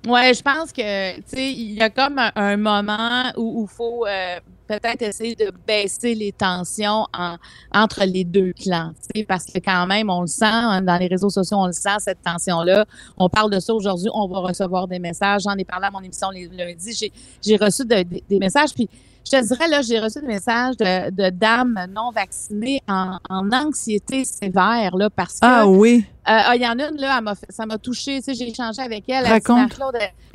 Ouais, 0.06 0.32
je 0.32 0.40
pense 0.40 0.72
que, 0.72 1.16
tu 1.16 1.22
sais, 1.26 1.52
il 1.52 1.72
y 1.74 1.82
a 1.82 1.90
comme 1.90 2.18
un, 2.34 2.56
moment 2.56 3.30
où 3.36 3.66
il 3.68 3.74
faut 3.74 4.06
euh, 4.06 4.40
peut-être 4.66 5.02
essayer 5.02 5.34
de 5.34 5.52
baisser 5.66 6.14
les 6.14 6.32
tensions 6.32 7.06
en- 7.12 7.36
entre 7.74 8.04
les 8.06 8.24
deux 8.24 8.54
clans, 8.54 8.92
tu 8.94 9.20
sais, 9.20 9.26
parce 9.26 9.44
que 9.44 9.58
quand 9.58 9.86
même, 9.86 10.08
on 10.08 10.22
le 10.22 10.26
sent, 10.26 10.46
hein, 10.46 10.80
dans 10.80 10.96
les 10.96 11.06
réseaux 11.06 11.28
sociaux, 11.28 11.58
on 11.58 11.66
le 11.66 11.72
sent, 11.74 11.98
cette 11.98 12.22
tension-là. 12.22 12.86
On 13.18 13.28
parle 13.28 13.50
de 13.50 13.60
ça 13.60 13.74
aujourd'hui, 13.74 14.08
on 14.14 14.26
va 14.26 14.38
recevoir 14.38 14.88
des 14.88 14.98
messages. 14.98 15.42
J'en 15.42 15.56
ai 15.56 15.66
parlé 15.66 15.86
à 15.88 15.90
mon 15.90 16.00
émission 16.00 16.30
les 16.30 16.48
lundis. 16.48 17.10
J'ai, 17.42 17.56
reçu 17.56 17.84
de- 17.84 18.02
de- 18.02 18.22
des 18.26 18.38
messages, 18.38 18.72
puis 18.72 18.88
je 19.24 19.30
te 19.38 19.46
dirais, 19.46 19.68
là, 19.68 19.82
j'ai 19.82 19.98
reçu 20.00 20.20
des 20.20 20.26
messages 20.26 20.76
de, 20.76 21.10
de 21.10 21.30
dames 21.30 21.78
non 21.94 22.10
vaccinées 22.10 22.80
en, 22.88 23.18
en 23.28 23.50
anxiété 23.52 24.24
sévère, 24.24 24.96
là, 24.96 25.10
parce 25.10 25.34
que... 25.34 25.38
Ah 25.42 25.66
oui. 25.66 26.04
Euh, 26.28 26.32
ah, 26.46 26.56
il 26.56 26.62
y 26.62 26.66
en 26.66 26.78
a 26.78 26.88
une, 26.88 26.96
là, 26.96 27.16
elle 27.18 27.24
m'a 27.24 27.34
fait- 27.34 27.50
ça 27.50 27.64
m'a 27.66 27.78
touchée. 27.78 28.18
Tu 28.18 28.24
sais, 28.24 28.34
j'ai 28.34 28.48
échangé 28.50 28.82
avec 28.82 29.04
elle. 29.08 29.24
Elle 29.26 29.40
dit, 29.40 29.52
Raconte. 29.52 29.72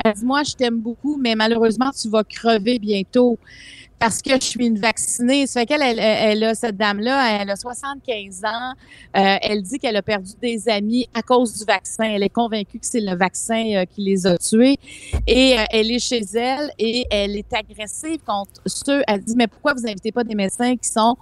Elle 0.03 0.13
dit, 0.13 0.25
moi, 0.25 0.43
je 0.43 0.53
t'aime 0.53 0.79
beaucoup, 0.79 1.17
mais 1.17 1.35
malheureusement, 1.35 1.91
tu 1.91 2.09
vas 2.09 2.23
crever 2.23 2.79
bientôt 2.79 3.37
parce 3.99 4.21
que 4.21 4.31
je 4.31 4.45
suis 4.45 4.65
une 4.65 4.77
vaccinée. 4.77 5.47
Ça 5.47 5.61
fait 5.61 5.65
qu'elle, 5.65 5.81
elle, 5.81 6.43
a, 6.43 6.55
cette 6.55 6.77
dame-là, 6.77 7.41
elle 7.41 7.49
a 7.49 7.55
75 7.55 8.43
ans. 8.43 8.73
Euh, 9.15 9.37
elle 9.41 9.61
dit 9.61 9.79
qu'elle 9.79 9.95
a 9.95 10.01
perdu 10.01 10.31
des 10.41 10.67
amis 10.69 11.07
à 11.13 11.21
cause 11.21 11.57
du 11.57 11.65
vaccin. 11.65 12.03
Elle 12.03 12.23
est 12.23 12.29
convaincue 12.29 12.79
que 12.79 12.85
c'est 12.85 13.01
le 13.01 13.15
vaccin 13.15 13.63
euh, 13.73 13.85
qui 13.85 14.01
les 14.01 14.27
a 14.27 14.37
tués. 14.37 14.77
Et 15.27 15.57
euh, 15.57 15.63
elle 15.71 15.91
est 15.91 15.99
chez 15.99 16.21
elle 16.35 16.71
et 16.77 17.05
elle 17.09 17.35
est 17.35 17.53
agressive 17.53 18.19
contre 18.25 18.61
ceux. 18.65 19.01
Elle 19.07 19.21
dit, 19.21 19.35
mais 19.35 19.47
pourquoi 19.47 19.73
vous 19.73 19.87
invitez 19.87 20.11
pas 20.11 20.23
des 20.23 20.35
médecins 20.35 20.75
qui 20.75 20.89
sont 20.89 21.15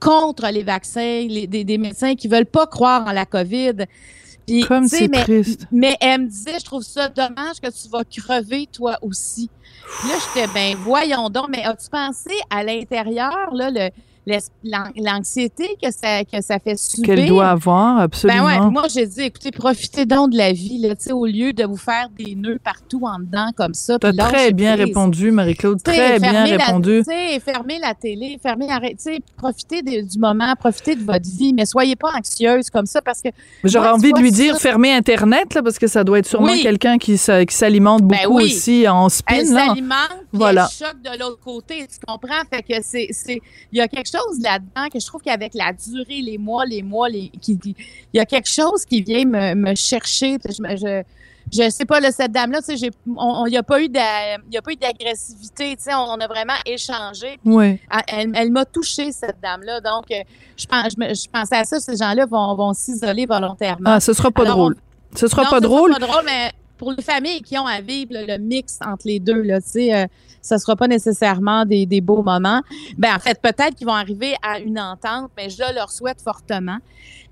contre 0.00 0.48
les 0.50 0.62
vaccins, 0.62 1.26
des, 1.26 1.64
des 1.64 1.78
médecins 1.78 2.14
qui 2.14 2.28
veulent 2.28 2.46
pas 2.46 2.66
croire 2.66 3.06
en 3.06 3.12
la 3.12 3.26
COVID? 3.26 3.86
Puis, 4.46 4.64
Comme 4.66 4.88
c'est 4.88 5.08
mais, 5.08 5.22
triste. 5.22 5.66
mais 5.70 5.96
elle 6.00 6.22
me 6.22 6.26
disait, 6.28 6.58
je 6.58 6.64
trouve 6.64 6.82
ça 6.82 7.08
dommage 7.08 7.60
que 7.62 7.68
tu 7.70 7.88
vas 7.88 8.02
crever 8.04 8.66
toi 8.72 8.98
aussi. 9.02 9.48
Puis 10.00 10.08
Là, 10.08 10.14
j'étais, 10.34 10.52
ben 10.52 10.76
voyons 10.78 11.28
donc, 11.28 11.48
mais 11.48 11.64
as-tu 11.64 11.88
pensé 11.90 12.32
à 12.50 12.62
l'intérieur, 12.64 13.50
là, 13.52 13.70
le, 13.70 13.90
l'anxiété 14.96 15.76
que 15.82 15.90
ça, 15.90 16.24
que 16.24 16.40
ça 16.40 16.58
fait 16.58 16.76
subir? 16.78 17.14
Qu'elle 17.16 17.26
doit 17.28 17.48
avoir, 17.48 17.96
Ben 17.96 18.02
absolument. 18.04 18.44
ouais, 18.44 18.58
puis 18.60 18.70
moi 18.70 18.84
j'ai 18.92 19.06
dit, 19.06 19.22
écoutez, 19.22 19.50
profitez 19.50 20.06
donc 20.06 20.30
de 20.30 20.36
la 20.38 20.52
vie, 20.52 20.78
là, 20.78 20.94
sais, 20.98 21.12
au 21.12 21.26
lieu 21.26 21.52
de 21.52 21.64
vous 21.64 21.76
faire 21.76 22.08
des 22.16 22.34
nœuds 22.34 22.58
partout 22.62 23.02
en 23.04 23.18
dedans 23.18 23.48
comme 23.56 23.74
ça. 23.74 23.98
T'as 23.98 24.12
très 24.12 24.52
bien 24.52 24.74
prise. 24.74 24.86
répondu, 24.86 25.30
Marie-Claude. 25.30 25.82
Très 25.82 26.18
bien 26.20 26.30
fermez 26.32 26.56
la- 26.56 26.64
répondu. 26.66 27.02
Fermez 27.44 27.78
la 27.78 27.94
télé, 27.94 28.38
fermez 28.42 28.66
la... 28.66 28.80
Profitez 29.36 29.82
de- 29.82 30.08
du 30.08 30.18
moment, 30.18 30.54
profitez 30.58 30.94
de 30.94 31.04
votre 31.04 31.28
vie, 31.28 31.52
mais 31.52 31.66
soyez 31.66 31.96
pas 31.96 32.10
anxieuse 32.16 32.70
comme 32.70 32.86
ça 32.86 33.00
parce 33.02 33.20
que... 33.22 33.28
J'aurais 33.64 33.88
envie 33.90 34.12
de 34.12 34.18
lui 34.20 34.30
ça- 34.30 34.36
dire 34.36 34.58
fermer 34.58 34.92
Internet, 34.92 35.54
là, 35.54 35.62
parce 35.62 35.78
que 35.78 35.86
ça 35.86 36.04
doit 36.04 36.18
être 36.18 36.26
sûrement 36.26 36.52
Oui. 36.52 36.62
quelqu'un 36.62 36.98
qui, 36.98 37.18
s'a- 37.18 37.44
qui 37.44 37.54
s'alimente 37.54 38.02
Ben 38.02 38.18
beaucoup 38.24 38.36
oui. 38.38 38.44
aussi 38.44 38.86
en 38.88 39.08
spin. 39.08 39.34
Elle 39.38 39.46
s'alimente, 39.46 40.10
Voilà. 40.32 40.68
elle 40.70 40.86
choque 40.86 41.02
de 41.02 41.18
l'autre 41.18 41.40
côté, 41.40 41.86
tu 41.90 41.98
comprends? 42.06 42.42
Fait 42.52 42.62
que 42.62 42.74
c'est- 42.82 43.08
Il 43.72 43.78
y 43.78 43.80
a 43.80 43.88
quelque 43.88 44.06
chose 44.12 44.40
là-dedans 44.40 44.88
que 44.92 45.00
je 45.00 45.06
trouve 45.06 45.22
qu'avec 45.22 45.54
la 45.54 45.72
durée, 45.72 46.20
les 46.22 46.38
mois, 46.38 46.64
les 46.66 46.82
mois, 46.82 47.08
les... 47.08 47.28
qui- 47.40 47.58
il 47.64 47.74
y 48.16 48.20
a 48.20 48.26
quelque 48.26 48.48
chose 48.48 48.84
qui 48.84 49.02
vient 49.02 49.24
me, 49.24 49.54
me 49.54 49.74
chercher. 49.74 50.36
Je, 50.46 50.52
je, 50.76 51.02
je 51.52 51.70
sais 51.70 51.84
pas, 51.84 51.98
là, 52.00 52.12
cette 52.12 52.32
dame-là, 52.32 52.60
tu 52.62 52.76
sais, 52.76 52.88
il 53.06 53.44
n'y 53.48 53.56
a 53.56 53.62
pas 53.62 53.80
eu 53.82 53.88
d'agressivité, 53.88 55.76
tu 55.76 55.82
sais, 55.84 55.94
on, 55.94 56.04
on 56.04 56.20
a 56.20 56.26
vraiment 56.26 56.52
échangé. 56.66 57.38
Oui. 57.44 57.78
Elle, 58.08 58.32
elle- 58.34 58.52
m'a 58.52 58.64
touchée, 58.64 59.12
cette 59.12 59.40
dame-là. 59.42 59.80
Donc, 59.80 60.04
euh, 60.10 60.22
je, 60.56 60.66
pense, 60.66 60.92
je, 60.94 61.00
me- 61.00 61.14
je 61.14 61.28
pensais 61.28 61.56
à 61.56 61.64
ça, 61.64 61.80
ces 61.80 61.96
gens-là 61.96 62.26
vont, 62.26 62.54
vont 62.54 62.72
s'isoler 62.74 63.26
volontairement. 63.26 63.90
Ah, 63.94 64.00
ce 64.00 64.12
sera 64.12 64.30
pas 64.30 64.42
Alors, 64.42 64.56
drôle. 64.56 64.76
Ce 65.16 65.26
sera 65.26 65.44
Non, 65.44 65.50
pas 65.50 65.60
drôle. 65.60 65.92
pas 65.92 65.98
drôle, 66.06 66.22
mais 66.24 66.52
pour 66.82 66.90
les 66.90 67.02
familles 67.04 67.42
qui 67.42 67.56
ont 67.56 67.66
à 67.66 67.80
vivre 67.80 68.10
le, 68.12 68.38
mix 68.38 68.80
entre 68.84 69.06
les 69.06 69.20
deux, 69.20 69.40
là, 69.42 69.60
tu 69.60 69.92
euh, 69.92 70.04
sera 70.42 70.74
pas 70.74 70.88
nécessairement 70.88 71.64
des, 71.64 71.86
des 71.86 72.00
beaux 72.00 72.24
moments. 72.24 72.60
Ben, 72.98 73.14
en 73.14 73.20
fait, 73.20 73.40
peut-être 73.40 73.76
qu'ils 73.76 73.86
vont 73.86 73.94
arriver 73.94 74.34
à 74.42 74.58
une 74.58 74.80
entente, 74.80 75.30
mais 75.36 75.48
je 75.48 75.62
leur 75.76 75.92
souhaite 75.92 76.20
fortement. 76.20 76.78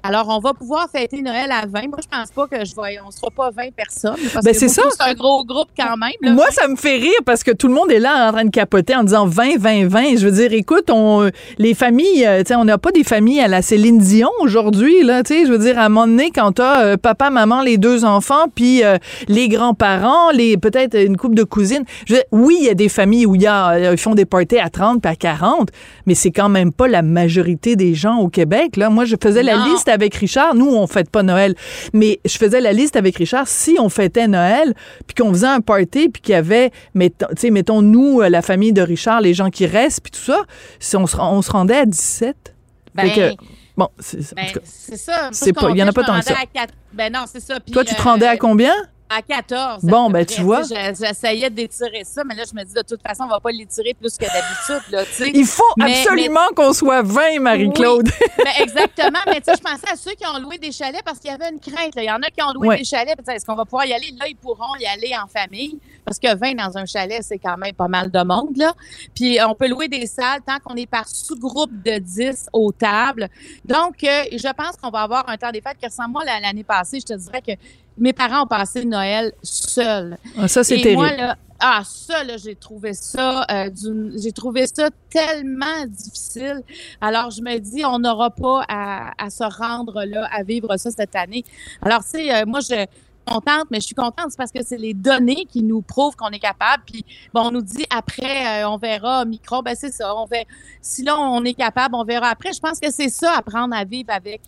Alors, 0.03 0.29
on 0.29 0.41
va 0.41 0.55
pouvoir 0.55 0.89
fêter 0.91 1.23
Noël 1.23 1.51
à 1.51 1.67
20. 1.67 1.89
Moi, 1.89 1.99
je 2.03 2.09
pense 2.09 2.31
pas 2.31 2.47
que 2.47 2.65
je 2.65 2.75
vais, 2.75 2.99
on 3.07 3.11
sera 3.11 3.31
pas 3.31 3.51
20 3.51 3.71
personnes. 3.75 4.17
Parce 4.33 4.45
Ben, 4.45 4.55
c'est 4.55 4.69
ça. 4.69 4.83
C'est 4.91 5.11
un 5.11 5.15
gros 5.15 5.45
groupe 5.45 5.69
quand 5.79 5.97
même. 5.97 6.13
là. 6.23 6.33
Moi, 6.33 6.47
ça 6.51 6.69
me 6.69 6.77
fait 6.77 6.97
rire 6.97 7.21
parce 7.25 7.43
que 7.45 7.51
tout 7.51 7.69
le 7.69 7.75
monde 7.75 7.91
est 7.91 7.99
là 7.99 8.29
en 8.29 8.33
train 8.33 8.45
de 8.45 8.51
capoter 8.51 8.95
en 8.97 9.05
disant 9.05 9.27
20, 9.27 9.59
20, 9.59 9.89
20. 9.89 10.17
Je 10.17 10.27
veux 10.27 10.33
dire, 10.33 10.53
écoute, 10.53 10.91
on, 10.91 11.31
les 11.59 11.75
familles, 11.75 12.27
euh, 12.27 12.43
tu 12.43 12.55
on 12.55 12.65
n'a 12.65 12.79
pas 12.79 12.93
des 12.93 13.05
familles 13.05 13.41
à 13.41 13.49
la 13.49 13.63
Céline 13.63 13.99
Dion 13.99 14.31
aujourd'hui, 14.41 15.03
là, 15.03 15.23
tu 15.23 15.35
sais. 15.35 15.47
Je 15.47 15.53
veux 15.53 15.59
dire, 15.59 15.79
à 15.79 15.85
un 15.85 15.89
moment 15.89 16.07
donné, 16.07 16.31
quand 16.31 16.53
t'as 16.53 16.85
euh, 16.85 16.97
papa, 16.97 17.31
maman, 17.31 17.63
les 17.63 17.79
deux 17.79 18.05
enfants, 18.05 18.47
puis 18.55 18.83
euh, 18.85 18.97
les 19.29 19.49
grands-parents, 19.49 20.31
les 20.33 20.57
peut-être 20.57 20.99
une 20.99 21.17
couple 21.17 21.35
de 21.35 21.45
cousines. 21.45 21.85
Je 22.07 22.15
veux 22.15 22.19
dire, 22.21 22.27
oui, 22.33 22.57
il 22.61 22.67
y 22.67 22.71
a 22.71 22.75
des 22.75 22.89
familles 22.89 23.27
où 23.27 23.35
y 23.35 23.47
a, 23.47 23.71
euh, 23.71 23.93
ils 23.93 23.99
font 23.99 24.15
des 24.15 24.25
parties 24.25 24.59
à 24.59 24.71
30 24.71 25.03
puis 25.03 25.11
à 25.11 25.17
40, 25.17 25.71
mais 26.07 26.15
c'est 26.15 26.31
quand 26.31 26.49
même 26.49 26.73
pas 26.73 26.89
la 26.89 27.03
majorité 27.03 27.77
des 27.77 27.95
gens 27.95 28.19
au 28.19 28.29
Québec, 28.29 28.77
là. 28.77 28.91
Moi, 28.91 29.05
je 29.05 29.17
faisais 29.21 29.43
la 29.43 29.57
liste 29.67 29.89
avec 29.91 30.15
Richard. 30.15 30.55
Nous, 30.55 30.69
on 30.69 30.87
fête 30.87 31.11
pas 31.11 31.23
Noël, 31.23 31.55
mais 31.93 32.21
je 32.25 32.37
faisais 32.37 32.61
la 32.61 32.73
liste 32.73 32.97
avec 32.97 33.17
Richard. 33.17 33.47
Si 33.49 33.77
on 33.79 33.89
fêtait 33.89 34.29
Noël, 34.29 34.75
puis 35.07 35.15
qu'on 35.15 35.33
faisait 35.33 35.47
un 35.47 35.61
party, 35.61 36.09
puis 36.09 36.23
qu'il 36.23 36.33
y 36.33 36.37
avait, 36.37 36.71
mettons, 36.95 37.27
tu 37.31 37.35
sais, 37.39 37.51
mettons 37.51 37.83
nous, 37.83 38.21
euh, 38.21 38.29
la 38.29 38.43
famille 38.43 38.73
de 38.73 38.83
Richard, 38.83 39.21
les 39.21 39.35
gens 39.35 39.51
qui 39.51 39.67
restent, 39.67 40.03
puis 40.03 40.13
tout 40.13 40.33
ça, 40.33 40.43
si 40.79 40.97
on 40.97 41.07
se, 41.07 41.17
on 41.17 41.43
se 41.43 41.51
rendait 41.51 41.77
à 41.77 41.87
17. 41.87 42.55
Ben, 42.95 43.11
que, 43.11 43.35
bon, 43.77 43.89
c'est, 43.99 44.19
en 44.19 44.37
ben, 44.37 44.97
ça. 44.97 45.31
Il 45.71 45.77
y 45.77 45.83
en 45.83 45.89
a 45.89 45.93
pas 45.93 46.05
tant 46.05 46.19
que 46.19 46.25
ça. 46.25 46.35
à 46.35 46.67
Ben 46.93 47.13
non, 47.13 47.25
c'est 47.27 47.41
ça. 47.41 47.59
Toi, 47.61 47.85
tu 47.85 47.95
te 47.95 48.01
euh, 48.01 48.05
rendais 48.05 48.27
à 48.27 48.37
combien? 48.37 48.73
À 49.13 49.23
14. 49.23 49.83
Bon, 49.83 50.09
à 50.09 50.13
ben, 50.13 50.25
tu 50.25 50.41
vois. 50.43 50.63
J'essayais 50.63 51.51
d'étirer 51.51 52.05
ça, 52.05 52.23
mais 52.23 52.37
là, 52.37 52.45
je 52.49 52.57
me 52.57 52.63
dis, 52.65 52.73
de 52.73 52.83
toute 52.83 53.03
façon, 53.03 53.25
on 53.25 53.29
va 53.29 53.41
pas 53.41 53.51
l'étirer 53.51 53.93
plus 53.93 54.17
que 54.17 54.25
d'habitude. 54.25 55.35
Il 55.35 55.45
faut 55.47 55.63
Mais- 55.77 55.99
absolument 56.01 56.47
qu'on 56.55 56.73
soit 56.73 57.03
20, 57.03 57.41
Marie-Claude. 57.41 58.09
Ben, 58.39 58.45
exactement. 58.61 59.19
Mais 59.27 59.41
tu 59.41 59.47
sais, 59.47 59.55
je 59.57 59.63
pensais 59.63 59.91
à 59.93 59.97
ceux 59.97 60.13
qui 60.13 60.25
ont 60.27 60.39
loué 60.39 60.59
des 60.59 60.71
chalets 60.71 61.03
parce 61.05 61.19
qu'il 61.19 61.31
y 61.31 61.35
avait 61.35 61.49
une 61.51 61.59
crainte. 61.59 61.95
là. 61.97 62.03
Il 62.03 62.07
y 62.07 62.11
en 62.11 62.23
a 62.23 62.31
qui 62.31 62.41
ont 62.43 62.53
loué 62.53 62.79
des 62.79 62.85
chalets. 62.85 63.19
Est-ce 63.29 63.45
qu'on 63.45 63.57
va 63.57 63.65
pouvoir 63.65 63.85
y 63.87 63.93
aller? 63.93 64.15
Là, 64.19 64.27
ils 64.29 64.37
pourront 64.37 64.77
y 64.79 64.87
aller 64.87 65.13
en 65.21 65.27
famille 65.27 65.79
parce 66.05 66.19
que 66.21 66.33
20 66.35 66.55
dans 66.55 66.79
un 66.79 66.87
chalet, 66.87 67.21
c'est 67.23 67.39
quand 67.39 67.57
même 67.57 67.75
pas 67.75 67.89
mal 67.89 68.11
de 68.13 68.23
monde. 68.23 68.57
Là. 68.57 68.73
Puis 69.15 69.39
on 69.45 69.55
peut 69.57 69.67
louer 69.69 69.89
des 69.89 70.07
salles 70.07 70.41
tant 70.47 70.59
qu'on 70.65 70.77
est 70.77 70.87
par 70.87 71.09
sous-groupe 71.09 71.71
de 71.85 71.99
10 71.99 72.47
aux 72.53 72.71
tables. 72.71 73.29
Donc, 73.65 74.05
euh, 74.05 74.23
je 74.33 74.53
pense 74.53 74.77
qu'on 74.81 74.91
va 74.91 75.01
avoir 75.01 75.29
un 75.29 75.37
temps 75.37 75.51
des 75.51 75.61
fêtes 75.61 75.79
qui 75.81 75.87
ressemble 75.87 76.19
la- 76.25 76.39
l'année 76.41 76.65
passée. 76.65 77.01
Je 77.01 77.07
te 77.13 77.19
dirais 77.19 77.43
que 77.43 77.53
mes 77.99 78.13
parents 78.13 78.45
ont 78.45 78.47
passé 78.47 78.85
Noël 78.85 79.33
seuls. 79.43 80.17
Ah, 80.39 80.49
ça, 80.49 80.65
c'est 80.65 80.77
terrible. 80.77 81.03
moi, 81.03 81.17
là, 81.17 81.37
ah, 81.63 81.83
ça, 81.85 82.25
là, 82.25 82.39
j'ai 82.39 82.55
trouvé 82.55 82.95
ça, 82.95 83.45
euh, 83.51 83.71
j'ai 84.17 84.33
trouvé 84.33 84.67
ça 84.67 84.89
tellement 85.11 85.85
difficile. 85.87 86.63
Alors, 87.03 87.31
je 87.31 87.43
me 87.43 87.59
dis, 87.59 87.85
on 87.85 87.99
n'aura 87.99 88.31
pas 88.31 88.65
à, 88.67 89.13
à 89.23 89.29
se 89.29 89.45
rendre 89.45 90.05
là, 90.05 90.27
à 90.33 90.43
vivre 90.43 90.75
ça 90.79 90.91
cette 90.91 91.15
année. 91.15 91.45
Alors, 91.83 92.03
tu 92.03 92.11
sais, 92.11 92.35
euh, 92.35 92.47
moi, 92.47 92.61
je 92.61 92.67
suis 92.67 92.87
contente, 93.27 93.67
mais 93.71 93.81
je 93.81 93.87
suis 93.87 93.95
contente, 93.95 94.31
c'est 94.31 94.39
parce 94.39 94.53
que 94.53 94.65
c'est 94.65 94.79
les 94.79 94.95
données 94.95 95.45
qui 95.45 95.63
nous 95.63 95.83
prouvent 95.83 96.17
qu'on 96.17 96.31
est 96.31 96.39
capable. 96.39 96.83
Puis, 96.87 97.05
bon, 97.35 97.43
on 97.49 97.51
nous 97.51 97.63
dit 97.63 97.85
après, 97.91 98.63
euh, 98.63 98.69
on 98.69 98.79
verra 98.79 99.27
micro, 99.27 99.61
ben 99.63 99.75
c'est 99.79 99.93
ça. 99.93 100.15
On 100.17 100.25
va, 100.25 100.39
si 100.81 101.03
là, 101.03 101.19
on 101.19 101.45
est 101.45 101.55
capable, 101.55 101.95
on 101.95 102.05
verra 102.05 102.29
après. 102.29 102.53
Je 102.55 102.61
pense 102.61 102.81
que 102.81 102.91
c'est 102.91 103.11
ça, 103.11 103.35
apprendre 103.37 103.75
à 103.75 103.85
vivre 103.85 104.11
avec 104.13 104.41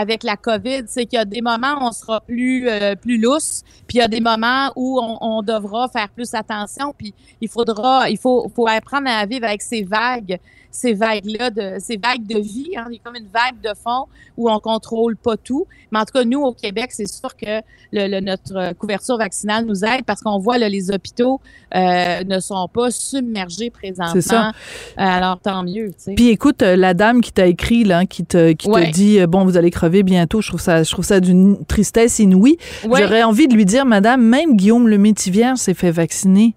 avec 0.00 0.22
la 0.22 0.36
COVID, 0.36 0.84
c'est 0.86 1.04
qu'il 1.04 1.18
y 1.18 1.20
a 1.20 1.24
des 1.24 1.42
moments 1.42 1.74
où 1.80 1.84
on 1.84 1.92
sera 1.92 2.20
plus 2.20 2.68
euh, 2.68 2.94
plus 2.94 3.18
lousse, 3.18 3.62
puis 3.86 3.98
il 3.98 4.00
y 4.00 4.02
a 4.02 4.08
des 4.08 4.20
moments 4.20 4.72
où 4.76 4.98
on, 5.02 5.18
on 5.20 5.42
devra 5.42 5.88
faire 5.88 6.08
plus 6.08 6.32
attention, 6.34 6.94
puis 6.96 7.12
il 7.40 7.48
faudra, 7.48 8.08
il 8.08 8.18
faut, 8.18 8.50
faut 8.54 8.66
apprendre 8.66 9.08
à 9.08 9.26
vivre 9.26 9.46
avec 9.46 9.62
ces 9.62 9.82
vagues, 9.82 10.38
ces 10.70 10.94
vagues-là, 10.94 11.50
de, 11.50 11.74
ces 11.78 11.96
vagues 11.96 12.26
de 12.26 12.38
vie. 12.38 12.70
Hein. 12.76 12.86
Il 12.90 12.94
y 12.94 12.98
a 12.98 13.00
comme 13.04 13.16
une 13.16 13.28
vague 13.32 13.60
de 13.62 13.70
fond 13.82 14.06
où 14.36 14.50
on 14.50 14.58
contrôle 14.60 15.16
pas 15.16 15.36
tout. 15.36 15.66
Mais 15.90 15.98
en 15.98 16.04
tout 16.04 16.12
cas, 16.14 16.24
nous, 16.24 16.40
au 16.42 16.52
Québec, 16.52 16.90
c'est 16.92 17.08
sûr 17.08 17.36
que 17.36 17.60
le, 17.92 18.06
le- 18.08 18.20
notre 18.20 18.72
couverture 18.74 19.18
vaccinale 19.18 19.64
nous 19.66 19.84
aide 19.84 20.04
parce 20.06 20.20
qu'on 20.22 20.38
voit 20.38 20.58
là, 20.58 20.68
les 20.68 20.90
hôpitaux 20.92 21.40
euh, 21.74 22.22
ne 22.24 22.38
sont 22.38 22.68
pas 22.72 22.90
submergés 22.90 23.70
présentement. 23.70 24.12
C'est 24.14 24.20
ça. 24.22 24.52
Alors, 24.96 25.40
tant 25.40 25.62
mieux. 25.64 25.88
tu 25.88 25.94
sais. 25.98 26.14
Puis 26.14 26.28
écoute, 26.28 26.62
euh, 26.62 26.76
la 26.76 26.94
dame 26.94 27.20
qui 27.20 27.32
t'a 27.32 27.46
écrit, 27.46 27.84
là, 27.84 28.06
qui 28.06 28.24
te, 28.24 28.52
qui 28.52 28.68
Ouais. 28.68 28.90
te 28.90 28.94
dit, 28.94 29.18
euh, 29.20 29.26
bon, 29.26 29.44
vous 29.44 29.56
allez 29.56 29.70
crever 29.70 30.02
bientôt, 30.04 30.40
je 30.40 30.48
trouve 30.48 30.60
ça, 30.60 30.82
je 30.84 30.90
trouve 30.92 31.04
ça 31.04 31.18
d'une 31.20 31.64
tristesse 31.66 32.18
inouïe. 32.20 32.56
Ouais. 32.86 33.00
J'aurais 33.02 33.22
envie 33.24 33.48
de 33.48 33.54
lui 33.54 33.64
dire, 33.64 33.84
madame, 33.86 34.22
même 34.22 34.56
Guillaume 34.56 34.88
le 34.88 34.98
Métivier 34.98 35.52
s'est 35.56 35.74
fait 35.74 35.90
vacciner. 35.90 36.54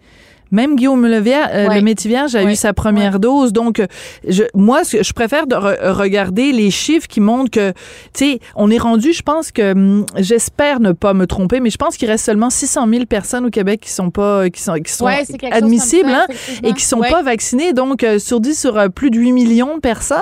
Même 0.54 0.76
Guillaume 0.78 1.06
Levier, 1.06 1.36
euh, 1.52 1.68
le 1.76 1.82
Métivierge 1.82 2.36
a 2.36 2.44
eu 2.44 2.56
sa 2.56 2.72
première 2.74 3.20
dose. 3.20 3.52
Donc, 3.52 3.80
euh, 3.80 3.88
je, 4.28 4.44
moi, 4.54 4.84
je 4.84 5.12
préfère 5.14 5.48
de 5.48 5.56
re- 5.56 5.90
regarder 5.92 6.52
les 6.54 6.72
chiffres 6.72 7.08
qui 7.08 7.20
montrent 7.20 7.52
que, 7.52 7.72
tu 7.72 7.76
sais, 8.14 8.40
on 8.56 8.70
est 8.72 8.78
rendu, 8.78 9.12
je 9.14 9.24
pense 9.24 9.52
que, 9.52 9.72
hum, 9.74 10.06
j'espère 10.18 10.80
ne 10.80 10.92
pas 10.94 11.14
me 11.14 11.26
tromper, 11.28 11.60
mais 11.60 11.70
je 11.72 11.78
pense 11.78 11.98
qu'il 11.98 12.08
reste 12.10 12.24
seulement 12.26 12.50
600 12.50 12.88
000 12.88 13.06
personnes 13.06 13.46
au 13.48 13.50
Québec 13.50 13.82
qui 13.82 13.90
sont 13.90 14.12
pas, 14.12 14.50
qui 14.50 14.62
sont, 14.62 14.76
qui 14.76 14.92
sont 14.94 15.06
admissibles, 15.54 16.10
ça, 16.12 16.26
hein, 16.30 16.34
et 16.64 16.74
qui 16.74 16.86
sont 16.86 17.00
pas 17.12 17.24
vaccinés. 17.24 17.74
Donc, 17.74 18.04
euh, 18.04 18.20
sur 18.20 18.40
10, 18.40 18.60
sur 18.60 18.78
euh, 18.78 18.90
plus 18.90 19.10
de 19.10 19.18
8 19.18 19.32
millions 19.32 19.76
de 19.76 19.82
personnes, 19.82 20.20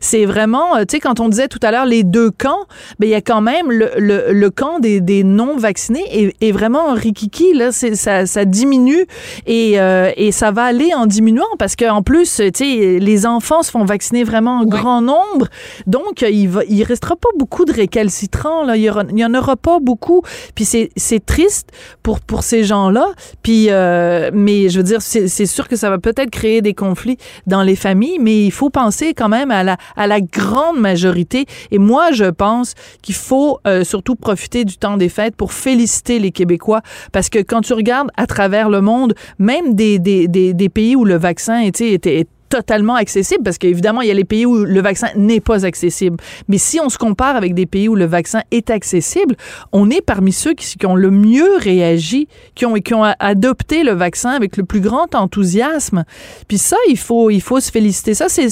c'est 0.00 0.24
vraiment, 0.24 0.76
euh, 0.76 0.80
tu 0.88 0.92
sais, 0.96 1.00
quand 1.00 1.18
on 1.18 1.28
disait 1.28 1.48
tout 1.48 1.58
à 1.62 1.72
l'heure 1.72 1.86
les 1.86 2.04
deux 2.04 2.30
camps, 2.30 2.66
ben 3.00 3.06
il 3.08 3.10
y 3.10 3.14
a 3.16 3.20
quand 3.20 3.40
même 3.40 3.70
le, 3.72 3.90
le, 3.98 4.32
le 4.32 4.50
camp 4.50 4.78
des, 4.78 5.00
des 5.00 5.24
non 5.24 5.56
vaccinés 5.56 6.04
est, 6.12 6.34
est 6.40 6.52
vraiment 6.52 6.86
en 6.90 6.94
rikiki 6.94 7.52
là, 7.54 7.72
ça, 7.72 8.26
ça 8.26 8.44
diminue 8.44 9.06
et, 9.46 9.71
euh, 9.78 10.10
et 10.16 10.32
ça 10.32 10.50
va 10.50 10.64
aller 10.64 10.92
en 10.94 11.06
diminuant 11.06 11.44
parce 11.58 11.76
qu'en 11.76 12.02
plus, 12.02 12.36
tu 12.36 12.50
sais, 12.54 12.98
les 12.98 13.26
enfants 13.26 13.62
se 13.62 13.70
font 13.70 13.84
vacciner 13.84 14.24
vraiment 14.24 14.60
en 14.60 14.64
grand 14.64 15.00
nombre, 15.00 15.48
donc 15.86 16.22
euh, 16.22 16.30
il 16.30 16.48
va, 16.48 16.62
il 16.68 16.82
restera 16.82 17.16
pas 17.16 17.28
beaucoup 17.38 17.64
de 17.64 17.72
récalcitrants 17.72 18.64
là, 18.64 18.76
il 18.76 18.82
y, 18.82 18.90
aura, 18.90 19.04
il 19.10 19.18
y 19.18 19.24
en 19.24 19.34
aura 19.34 19.56
pas 19.56 19.78
beaucoup, 19.80 20.22
puis 20.54 20.64
c'est 20.64 20.90
c'est 20.96 21.24
triste 21.24 21.70
pour 22.02 22.20
pour 22.20 22.42
ces 22.42 22.64
gens-là, 22.64 23.06
puis 23.42 23.66
euh, 23.70 24.30
mais 24.32 24.68
je 24.68 24.78
veux 24.78 24.84
dire 24.84 25.02
c'est 25.02 25.28
c'est 25.28 25.46
sûr 25.46 25.68
que 25.68 25.76
ça 25.76 25.90
va 25.90 25.98
peut-être 25.98 26.30
créer 26.30 26.62
des 26.62 26.74
conflits 26.74 27.18
dans 27.46 27.62
les 27.62 27.76
familles, 27.76 28.18
mais 28.20 28.44
il 28.44 28.52
faut 28.52 28.70
penser 28.70 29.14
quand 29.14 29.28
même 29.28 29.50
à 29.50 29.62
la 29.62 29.76
à 29.96 30.06
la 30.06 30.20
grande 30.20 30.78
majorité. 30.78 31.46
Et 31.70 31.78
moi 31.78 32.12
je 32.12 32.24
pense 32.24 32.74
qu'il 33.02 33.14
faut 33.14 33.58
euh, 33.66 33.84
surtout 33.84 34.14
profiter 34.14 34.64
du 34.64 34.76
temps 34.76 34.96
des 34.96 35.08
fêtes 35.08 35.36
pour 35.36 35.52
féliciter 35.52 36.18
les 36.18 36.30
Québécois. 36.30 36.82
Parce 37.12 37.28
que 37.28 37.38
quand 37.38 37.60
tu 37.60 37.72
regardes 37.72 38.10
à 38.16 38.26
travers 38.26 38.68
le 38.68 38.80
monde, 38.80 39.14
même 39.38 39.61
des 39.70 39.98
des 39.98 40.28
des, 40.28 40.54
des 40.54 40.68
pays 40.68 40.96
où 40.96 41.04
le 41.04 41.16
vaccin 41.16 41.60
était 41.60 41.92
était 41.92 42.26
totalement 42.52 42.96
accessible 42.96 43.42
parce 43.42 43.56
qu'évidemment, 43.56 44.02
il 44.02 44.08
y 44.08 44.10
a 44.10 44.14
les 44.14 44.24
pays 44.24 44.44
où 44.44 44.56
le 44.66 44.82
vaccin 44.82 45.08
n'est 45.16 45.40
pas 45.40 45.64
accessible. 45.64 46.18
Mais 46.48 46.58
si 46.58 46.78
on 46.80 46.90
se 46.90 46.98
compare 46.98 47.34
avec 47.34 47.54
des 47.54 47.64
pays 47.64 47.88
où 47.88 47.94
le 47.94 48.04
vaccin 48.04 48.42
est 48.50 48.68
accessible, 48.68 49.36
on 49.72 49.88
est 49.88 50.02
parmi 50.02 50.32
ceux 50.32 50.52
qui, 50.52 50.76
qui 50.76 50.84
ont 50.84 50.94
le 50.94 51.10
mieux 51.10 51.56
réagi, 51.56 52.28
qui 52.54 52.66
ont, 52.66 52.74
qui 52.74 52.92
ont 52.92 53.04
adopté 53.04 53.84
le 53.84 53.92
vaccin 53.92 54.30
avec 54.30 54.58
le 54.58 54.64
plus 54.64 54.80
grand 54.80 55.14
enthousiasme. 55.14 56.04
Puis 56.46 56.58
ça, 56.58 56.76
il 56.90 56.98
faut, 56.98 57.30
il 57.30 57.40
faut 57.40 57.58
se 57.58 57.70
féliciter. 57.70 58.12
Ça, 58.12 58.26
c'est 58.28 58.48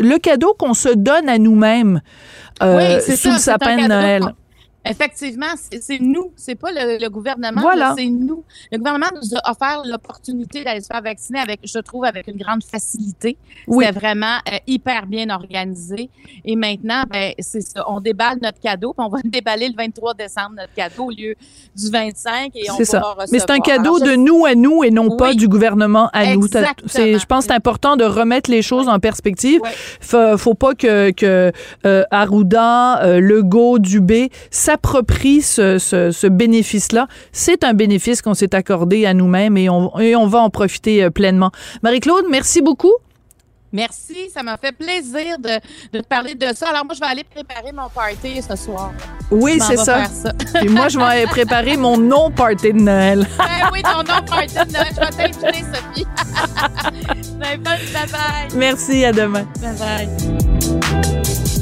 le 0.00 0.18
cadeau 0.18 0.56
qu'on 0.58 0.74
se 0.74 0.88
donne 0.88 1.28
à 1.28 1.38
nous-mêmes 1.38 2.00
euh, 2.60 2.98
Oui, 2.98 3.16
sous 3.16 3.16
ça, 3.16 3.32
le 3.34 3.38
sapin 3.38 3.76
de 3.76 3.86
Noël. 3.86 4.34
Effectivement, 4.86 5.46
c'est 5.80 5.98
nous, 6.00 6.32
c'est 6.36 6.54
pas 6.54 6.70
le, 6.70 6.98
le 7.00 7.08
gouvernement, 7.08 7.60
Voilà. 7.60 7.88
là, 7.90 7.94
c'est 7.96 8.06
nous. 8.06 8.44
Le 8.70 8.78
gouvernement 8.78 9.06
nous 9.14 9.34
a 9.36 9.50
offert 9.50 9.82
l'opportunité 9.86 10.62
d'aller 10.62 10.80
se 10.80 10.86
faire 10.86 11.02
vacciner 11.02 11.38
avec, 11.40 11.60
je 11.64 11.78
trouve, 11.78 12.04
avec 12.04 12.26
une 12.28 12.36
grande 12.36 12.62
facilité. 12.62 13.36
Oui. 13.66 13.84
C'était 13.86 13.98
vraiment 13.98 14.36
euh, 14.52 14.56
hyper 14.66 15.06
bien 15.06 15.30
organisé. 15.30 16.10
Et 16.44 16.56
maintenant, 16.56 17.04
ben, 17.10 17.32
c'est 17.38 17.60
ça, 17.62 17.84
on 17.88 18.00
déballe 18.00 18.38
notre 18.42 18.60
cadeau, 18.60 18.92
puis 18.92 19.04
on 19.06 19.08
va 19.08 19.18
le 19.24 19.30
déballer 19.30 19.68
le 19.68 19.74
23 19.76 20.14
décembre, 20.14 20.50
notre 20.58 20.74
cadeau, 20.74 21.04
au 21.04 21.10
lieu 21.10 21.34
du 21.76 21.90
25, 21.90 22.52
et 22.54 22.70
on 22.70 22.76
C'est 22.76 22.84
ça. 22.84 22.98
va 23.00 23.04
recevoir. 23.08 23.28
Mais 23.32 23.38
c'est 23.38 23.50
un 23.50 23.60
cadeau 23.60 23.96
Alors, 23.96 24.06
je- 24.06 24.10
de 24.12 24.16
nous 24.16 24.44
à 24.44 24.54
nous 24.54 24.84
et 24.84 24.90
non 24.90 25.16
pas 25.16 25.30
Oui. 25.30 25.36
du 25.36 25.48
gouvernement 25.48 26.10
à 26.12 26.34
nous. 26.34 26.44
Exactement. 26.46 26.88
c'est- 26.88 27.18
Je 27.18 27.26
pense 27.26 27.44
que 27.44 27.48
c'est 27.52 27.56
important 27.56 27.96
de 27.96 28.04
remettre 28.04 28.50
les 28.50 28.62
choses 28.62 28.88
en 28.88 28.98
perspective. 28.98 29.60
Faut, 30.00 30.36
faut 30.36 30.54
pas 30.54 30.74
que, 30.74 31.10
que 31.12 31.52
euh, 31.86 32.04
Arruda, 32.10 33.02
euh, 33.02 33.20
Legault, 33.20 33.78
Dubé 33.78 34.30
s'approprient 34.74 35.42
ce, 35.42 35.78
ce, 35.78 36.10
ce 36.10 36.26
bénéfice-là. 36.26 37.06
C'est 37.32 37.64
un 37.64 37.74
bénéfice 37.74 38.22
qu'on 38.22 38.34
s'est 38.34 38.54
accordé 38.54 39.06
à 39.06 39.14
nous-mêmes 39.14 39.56
et 39.56 39.68
on, 39.68 39.96
et 40.00 40.16
on 40.16 40.26
va 40.26 40.40
en 40.40 40.50
profiter 40.50 41.04
euh, 41.04 41.10
pleinement. 41.10 41.50
Marie-Claude, 41.82 42.24
merci 42.30 42.60
beaucoup. 42.60 42.92
Merci, 43.72 44.30
ça 44.32 44.42
m'a 44.44 44.56
fait 44.56 44.70
plaisir 44.72 45.36
de, 45.38 45.60
de 45.92 46.00
te 46.00 46.06
parler 46.06 46.34
de 46.36 46.46
ça. 46.54 46.68
Alors 46.70 46.84
moi, 46.84 46.94
je 46.94 47.00
vais 47.00 47.06
aller 47.06 47.24
préparer 47.24 47.72
mon 47.72 47.88
party 47.88 48.40
ce 48.40 48.54
soir. 48.54 48.92
Oui, 49.32 49.58
c'est 49.60 49.76
ça. 49.76 50.04
ça. 50.06 50.32
Et 50.62 50.68
moi, 50.68 50.88
je 50.88 50.98
vais 50.98 51.26
préparer 51.26 51.76
mon 51.76 51.96
non-party 51.98 52.72
de 52.72 52.80
Noël. 52.80 53.26
Ben 53.38 53.70
oui, 53.72 53.82
ton 53.82 53.98
nom 53.98 54.22
party 54.26 54.54
de 54.54 54.72
Noël. 54.72 54.92
Je 54.94 55.00
vais 55.00 55.10
t'inviter, 55.10 55.64
Sophie. 55.72 56.06
ben, 57.38 57.60
bye 57.62 57.78
bye. 58.12 58.56
Merci, 58.56 59.04
à 59.04 59.12
demain. 59.12 59.46
Bye 59.60 59.76
bye. 59.78 61.53